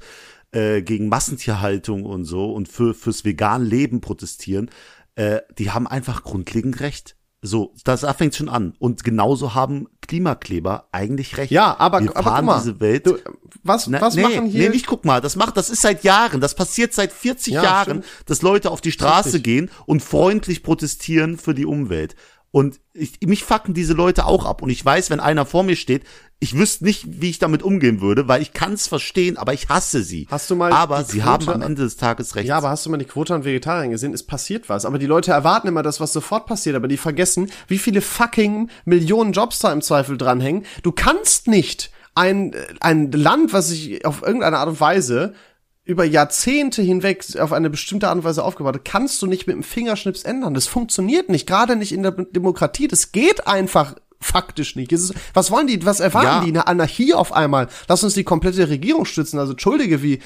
[0.52, 4.70] äh, gegen Massentierhaltung und so und für fürs vegan Leben protestieren,
[5.18, 7.16] äh, die haben einfach grundlegend recht.
[7.42, 8.74] So, das da fängt schon an.
[8.80, 11.52] Und genauso haben Klimakleber eigentlich recht.
[11.52, 13.06] Ja, aber, Wir aber guck mal, diese Welt.
[13.06, 13.18] du,
[13.64, 14.64] was, Na, was nee, machen hier?
[14.64, 17.64] Nee, nicht guck mal, das macht, das ist seit Jahren, das passiert seit 40 Ja,
[17.64, 18.06] Jahren, stimmt.
[18.26, 19.44] dass Leute auf die Straße Richtig.
[19.44, 22.16] gehen und freundlich protestieren für die Umwelt.
[22.52, 24.62] Und ich, mich fucken diese Leute auch ab.
[24.62, 26.04] Und ich weiß, wenn einer vor mir steht,
[26.40, 29.70] ich wüsste nicht, wie ich damit umgehen würde, weil ich kann es verstehen, aber ich
[29.70, 30.28] hasse sie.
[30.30, 32.48] Hast du mal aber sie Quote- haben am Ende des Tages recht.
[32.48, 34.14] Ja, aber hast du mal die Quote an Vegetariern gesehen?
[34.14, 34.86] Es passiert was.
[34.86, 36.76] Aber die Leute erwarten immer das, was sofort passiert.
[36.76, 40.66] Aber die vergessen, wie viele fucking Millionen Jobs da im Zweifel dranhängen.
[40.84, 45.34] Du kannst nicht ein, ein Land, was sich auf irgendeine Art und Weise
[45.88, 49.56] über Jahrzehnte hinweg auf eine bestimmte Art und Weise aufgebaut hat, kannst du nicht mit
[49.56, 50.54] dem Fingerschnips ändern.
[50.54, 52.88] Das funktioniert nicht, gerade nicht in der Demokratie.
[52.88, 54.92] Das geht einfach faktisch nicht.
[54.92, 56.42] Ist, was wollen die, was erwarten Ja.
[56.44, 56.50] die?
[56.50, 57.68] Eine Anarchie auf einmal.
[57.88, 59.40] Lass uns die komplette Regierung stützen.
[59.40, 60.20] Also entschuldige, wie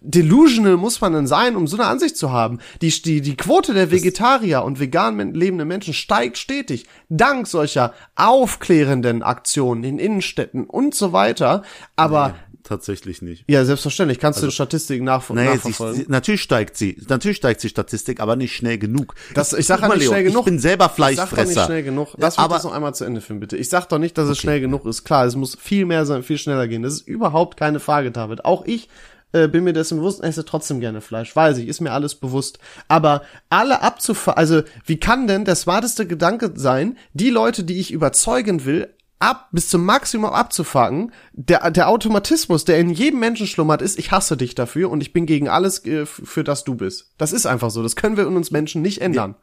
[0.00, 2.58] delusional muss man denn sein, um so eine Ansicht zu haben?
[2.82, 6.86] Die, die, die Quote der Vegetarier und vegan lebenden Menschen steigt stetig.
[7.08, 11.62] Dank solcher aufklärenden Aktionen in Innenstädten und so weiter.
[11.96, 12.34] Aber
[12.68, 13.44] Tatsächlich nicht.
[13.48, 14.18] ja, selbstverständlich.
[14.18, 15.96] Kannst du die Statistiken nachver Nee, sie, nachverfolgen?
[16.02, 17.00] sie, natürlich steigt sie.
[17.08, 19.14] Natürlich steigt die Statistik, aber nicht schnell genug.
[19.34, 20.40] Das, ich sag Guck ja mal, nicht Leon, schnell genug.
[20.40, 21.64] Ich bin selber Ich sag doch nicht Fleischfresser.
[21.66, 22.08] schnell genug.
[22.18, 23.56] Lass mich aber das noch einmal zu Ende führen, bitte.
[23.56, 25.04] Ich sag doch nicht, dass es schnell genug ist.
[25.04, 26.82] Klar, es muss viel mehr sein, viel schneller gehen.
[26.82, 28.44] Das ist überhaupt keine Frage, David.
[28.44, 28.88] Auch ich
[29.32, 31.34] äh, bin mir dessen bewusst, esse trotzdem gerne Fleisch.
[31.34, 32.58] Weiß ich, ist mir alles bewusst.
[32.88, 37.92] Aber alle abzufahren, also wie kann denn der smarteste Gedanke sein, die Leute, die ich
[37.92, 38.88] überzeugen will,
[39.20, 44.12] ab bis zum Maximum abzufacken, der, der Automatismus, der in jedem Menschen schlummert, ist, ich
[44.12, 47.12] hasse dich dafür und ich bin gegen alles, äh, für das du bist.
[47.18, 47.82] Das ist einfach so.
[47.82, 49.34] Das können wir in uns Menschen nicht ändern.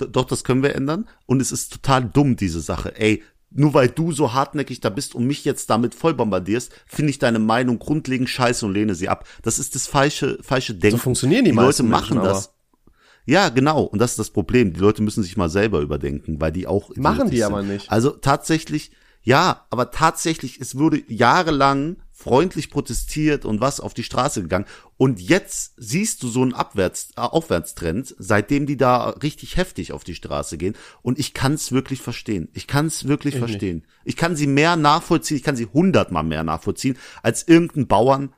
[0.00, 1.08] D- Doch, das können wir ändern.
[1.26, 2.98] Und es ist total dumm, diese Sache.
[2.98, 3.22] Ey,
[3.52, 7.18] nur weil du so hartnäckig da bist und mich jetzt damit voll bombardierst, finde ich
[7.18, 9.26] deine Meinung grundlegend scheiße und lehne sie ab.
[9.42, 10.98] Das ist das falsche, falsche Denken.
[10.98, 12.54] So funktionieren die die Leute machen Menschen, das.
[13.26, 13.82] Ja, genau.
[13.82, 14.72] Und das ist das Problem.
[14.72, 17.72] Die Leute müssen sich mal selber überdenken, weil die auch Machen die idiotisch aber sind.
[17.72, 17.90] nicht.
[17.90, 18.90] Also tatsächlich,
[19.22, 24.66] ja, aber tatsächlich, es wurde jahrelang freundlich protestiert und was auf die Straße gegangen.
[24.98, 30.04] Und jetzt siehst du so einen Abwärts, äh, Aufwärtstrend, seitdem die da richtig heftig auf
[30.04, 30.74] die Straße gehen.
[31.00, 32.48] Und ich kann es wirklich verstehen.
[32.52, 33.86] Ich kann es wirklich verstehen.
[34.04, 38.34] Ich kann sie mehr nachvollziehen, ich kann sie hundertmal mehr nachvollziehen, als irgendein Bauern,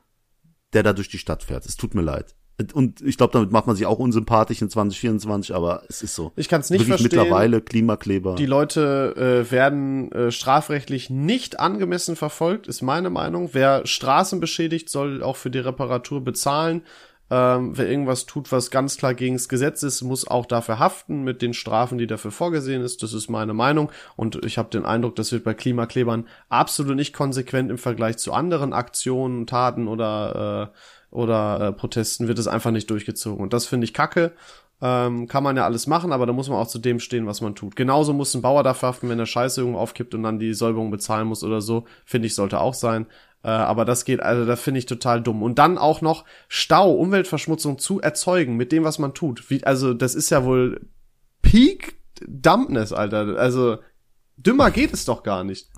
[0.71, 1.65] der da durch die Stadt fährt.
[1.65, 2.35] Es tut mir leid.
[2.73, 6.31] Und ich glaube, damit macht man sich auch unsympathisch in 2024, aber es ist so.
[6.35, 7.19] Ich kann's nicht Wirklich verstehen.
[7.19, 8.35] mittlerweile Klimakleber.
[8.35, 13.49] Die Leute äh, werden äh, strafrechtlich nicht angemessen verfolgt, ist meine Meinung.
[13.53, 16.83] Wer Straßen beschädigt, soll auch für die Reparatur bezahlen.
[17.31, 21.23] Ähm, wer irgendwas tut, was ganz klar gegen das Gesetz ist, muss auch dafür haften
[21.23, 23.01] mit den Strafen, die dafür vorgesehen ist.
[23.01, 23.91] Das ist meine Meinung.
[24.15, 28.33] Und ich habe den Eindruck, das wird bei Klimaklebern absolut nicht konsequent im Vergleich zu
[28.33, 30.77] anderen Aktionen, Taten oder äh,
[31.13, 33.43] oder äh, Protesten wird es einfach nicht durchgezogen.
[33.43, 34.33] Und das finde ich kacke.
[34.81, 37.39] Ähm, kann man ja alles machen, aber da muss man auch zu dem stehen, was
[37.39, 37.75] man tut.
[37.75, 40.91] Genauso muss ein Bauer dafür haften, wenn er Scheiße irgendwo aufkippt und dann die Säuberung
[40.91, 41.85] bezahlen muss oder so.
[42.05, 43.05] Finde ich, sollte auch sein.
[43.43, 45.43] Äh, aber das geht, also das finde ich total dumm.
[45.43, 49.49] Und dann auch noch Stau, Umweltverschmutzung zu erzeugen mit dem, was man tut.
[49.49, 50.81] Wie, also das ist ja wohl
[51.41, 51.95] Peak
[52.27, 53.37] Dumpness, Alter.
[53.37, 53.77] Also
[54.37, 55.69] dümmer geht es doch gar nicht.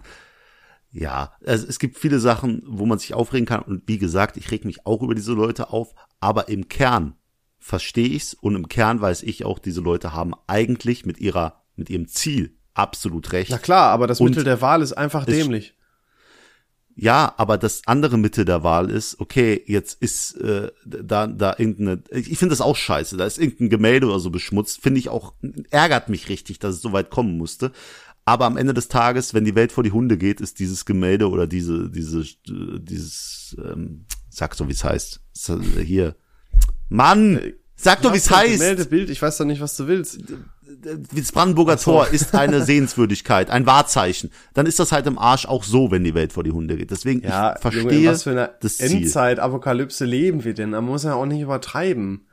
[0.97, 3.61] Ja, also es gibt viele Sachen, wo man sich aufregen kann.
[3.61, 5.93] Und wie gesagt, ich reg mich auch über diese Leute auf.
[6.21, 7.15] Aber im Kern
[7.59, 11.89] verstehe ich's und im Kern weiß ich auch, diese Leute haben eigentlich mit ihrer, mit
[11.89, 13.51] ihrem Ziel absolut recht.
[13.51, 15.73] Na klar, aber das Und Mittel der Wahl ist einfach dämlich.
[16.97, 22.01] Ja, aber das andere Mittel der Wahl ist, okay, jetzt ist äh, da da irgendeine,
[22.09, 25.33] ich finde das auch scheiße, da ist irgendein Gemälde oder so beschmutzt, finde ich auch,
[25.71, 27.73] ärgert mich richtig, dass es so weit kommen musste.
[28.25, 31.29] Aber am Ende des Tages, wenn die Welt vor die Hunde geht, ist dieses Gemälde
[31.29, 35.21] oder diese, diese, dieses, ähm, sag so, wie es heißt,
[35.83, 36.15] hier,
[36.89, 37.39] Mann,
[37.75, 38.53] sag doch, wie es heißt.
[38.53, 40.19] Gemäldebild, ich weiß doch nicht, was du willst.
[41.13, 44.31] Das Brandenburger Tor ist eine Sehenswürdigkeit, ein Wahrzeichen.
[44.55, 46.89] Dann ist das halt im Arsch auch so, wenn die Welt vor die Hunde geht.
[46.89, 49.03] Deswegen, Ja, ich verstehe Junge, was für einer das Ziel.
[49.03, 50.71] Endzeit-Apokalypse leben wir denn?
[50.71, 52.27] Da muss ja auch nicht übertreiben.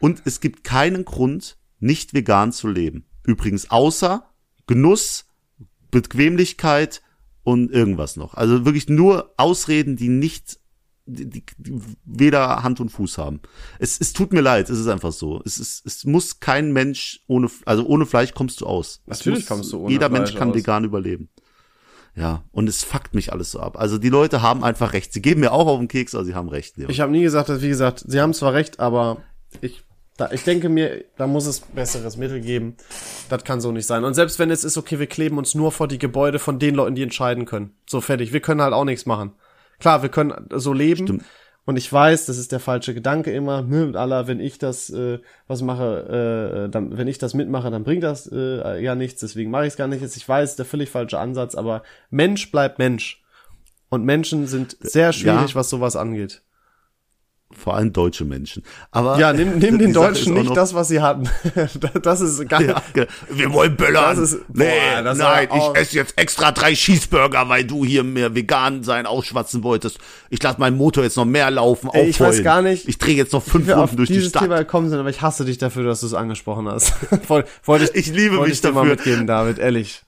[0.00, 3.04] Und es gibt keinen Grund, nicht vegan zu leben.
[3.24, 4.24] Übrigens, außer
[4.66, 5.26] Genuss,
[5.90, 7.02] Bequemlichkeit
[7.44, 8.34] und irgendwas noch.
[8.34, 10.58] Also wirklich nur Ausreden, die nicht,
[11.06, 13.40] die, die, weder Hand und Fuß haben.
[13.78, 15.40] Es, es tut mir leid, es ist einfach so.
[15.44, 19.00] Es, ist, es muss kein Mensch ohne, also ohne Fleisch kommst du aus.
[19.06, 20.56] Es Natürlich muss, kommst du ohne Jeder Fleisch Mensch kann aus.
[20.56, 21.28] vegan überleben.
[22.16, 23.78] Ja, und es fuckt mich alles so ab.
[23.78, 25.12] Also die Leute haben einfach recht.
[25.12, 26.78] Sie geben mir auch auf den Keks, aber sie haben recht.
[26.78, 26.90] Leon.
[26.90, 29.18] Ich habe nie gesagt, dass, wie gesagt, sie haben zwar recht, aber
[29.60, 29.84] ich,
[30.16, 32.76] da, ich denke mir, da muss es besseres Mittel geben.
[33.28, 34.04] Das kann so nicht sein.
[34.04, 36.74] Und selbst wenn es ist, okay, wir kleben uns nur vor die Gebäude von den
[36.74, 37.74] Leuten, die entscheiden können.
[37.86, 38.32] So fertig.
[38.32, 39.32] Wir können halt auch nichts machen.
[39.78, 41.06] Klar, wir können so leben.
[41.06, 41.24] Stimmt.
[41.66, 43.60] Und ich weiß, das ist der falsche Gedanke immer.
[43.60, 47.82] Ne, aller, wenn ich das äh, was mache, äh, dann, wenn ich das mitmache, dann
[47.82, 49.20] bringt das äh, ja nichts.
[49.20, 50.00] Deswegen mache ich es gar nicht.
[50.00, 53.22] Jetzt, ich weiß, der völlig falsche Ansatz, aber Mensch bleibt Mensch.
[53.88, 56.42] Und Menschen sind sehr schwierig, was sowas angeht.
[57.54, 58.62] Vor allem deutsche Menschen.
[58.90, 61.28] Aber Ja, nimm, nimm den Deutschen nicht noch- das, was sie hatten.
[62.02, 62.74] das ist geil.
[62.94, 64.16] Ja, wir wollen böllern.
[64.16, 68.04] Das ist- nee, boah, das nein, ich esse jetzt extra drei Cheeseburger, weil du hier
[68.04, 69.98] mehr vegan sein ausschwatzen wolltest.
[70.28, 73.14] Ich lasse meinen Motor jetzt noch mehr laufen, Ey, ich weiß gar nicht, Ich drehe
[73.14, 74.42] jetzt noch fünf Runden durch die Stadt.
[74.42, 76.92] Thema gekommen sind, aber ich hasse dich dafür, dass du es angesprochen hast.
[77.28, 78.96] Woll- Wollte ich, Ich liebe mich ich dir mal dafür.
[78.96, 80.02] mitgeben, David, ehrlich.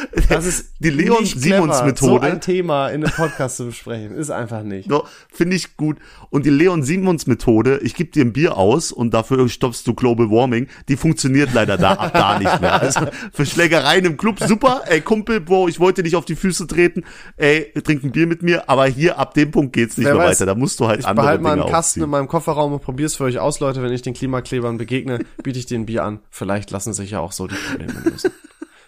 [0.28, 2.26] Das ist Die Leon Simons Methode.
[2.26, 4.88] So ein Thema in einem Podcast zu besprechen, ist einfach nicht.
[4.88, 5.98] So, finde ich gut.
[6.30, 9.94] Und die Leon Simons Methode, ich gebe dir ein Bier aus und dafür stoppst du
[9.94, 12.72] Global Warming, die funktioniert leider da ab da nicht mehr.
[12.82, 16.66] Also für Schlägereien im Club super, ey Kumpel, Bro, ich wollte dich auf die Füße
[16.66, 17.04] treten,
[17.36, 20.24] ey, trink ein Bier mit mir, aber hier ab dem Punkt geht's nicht Wer mehr
[20.24, 20.46] weiß, weiter.
[20.46, 22.82] Da musst du halt Ich andere behalte mal Dinge einen Kasten in meinem Kofferraum und
[22.82, 23.82] probier's für euch aus, Leute.
[23.82, 26.20] Wenn ich den Klimaklebern begegne, biete ich den Bier an.
[26.30, 28.32] Vielleicht lassen sich ja auch so die Probleme lösen.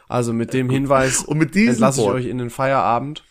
[0.09, 3.25] Also mit dem Hinweis Und mit diesem entlasse ich Wort- euch in den Feierabend.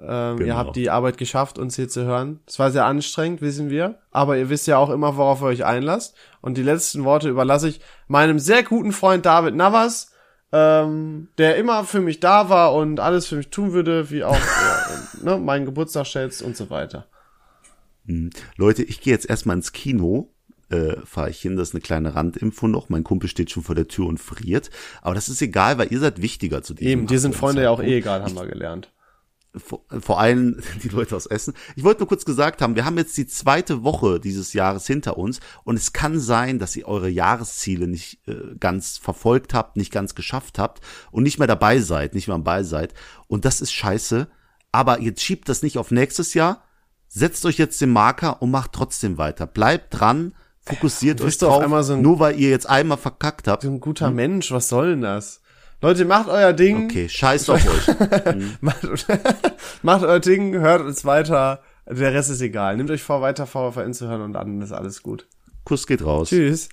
[0.00, 0.56] Ähm, Ihr Genau.
[0.56, 2.40] habt die Arbeit geschafft, uns hier zu hören.
[2.46, 4.00] Es war sehr anstrengend, wissen wir.
[4.10, 6.16] Aber ihr wisst ja auch immer, worauf ihr euch einlasst.
[6.40, 10.10] Und die letzten Worte überlasse ich meinem sehr guten Freund David Navas,
[10.50, 14.34] ähm, der immer für mich da war und alles für mich tun würde, wie auch
[15.22, 17.06] äh, ne, meinen Geburtstag schätzt und so weiter.
[18.56, 20.32] Leute, ich gehe jetzt erstmal ins Kino.
[20.68, 22.88] Äh, fahre ich hin, das ist eine kleine Randinfo noch.
[22.88, 24.70] Mein Kumpel steht schon vor der Tür und friert.
[25.00, 27.70] Aber das ist egal, weil ihr seid wichtiger zu diesem Eben, dir sind Freunde ja
[27.70, 28.92] auch eh egal, haben wir gelernt.
[29.56, 31.54] vor, vor allem die Leute aus Essen.
[31.76, 35.18] Ich wollte nur kurz gesagt haben, wir haben jetzt die zweite Woche dieses Jahres hinter
[35.18, 39.92] uns und es kann sein, dass ihr eure Jahresziele nicht äh, ganz verfolgt habt, nicht
[39.92, 42.94] ganz geschafft habt und nicht mehr dabei seid, nicht mehr am Ball seid.
[43.28, 44.28] Und das ist scheiße.
[44.72, 46.64] Aber jetzt schiebt das nicht auf nächstes Jahr.
[47.08, 49.46] Setzt euch jetzt den Marker und macht trotzdem weiter.
[49.46, 50.34] Bleibt dran,
[50.66, 51.64] fokussiert euch drauf.
[51.84, 53.62] so ein- nur weil ihr jetzt einmal verkackt habt.
[53.62, 55.40] So ein guter Mensch, was soll denn das?
[55.82, 56.86] Leute, macht euer Ding.
[56.86, 57.96] Okay, scheiß auf euch.
[58.60, 59.06] Macht,
[59.82, 61.60] macht euer Ding, hört uns weiter.
[61.88, 62.76] Der Rest ist egal.
[62.76, 65.28] Nehmt euch vor, weiter VfN zu hören und dann ist alles gut.
[65.64, 66.30] Kuss geht raus.
[66.30, 66.68] Tschüss.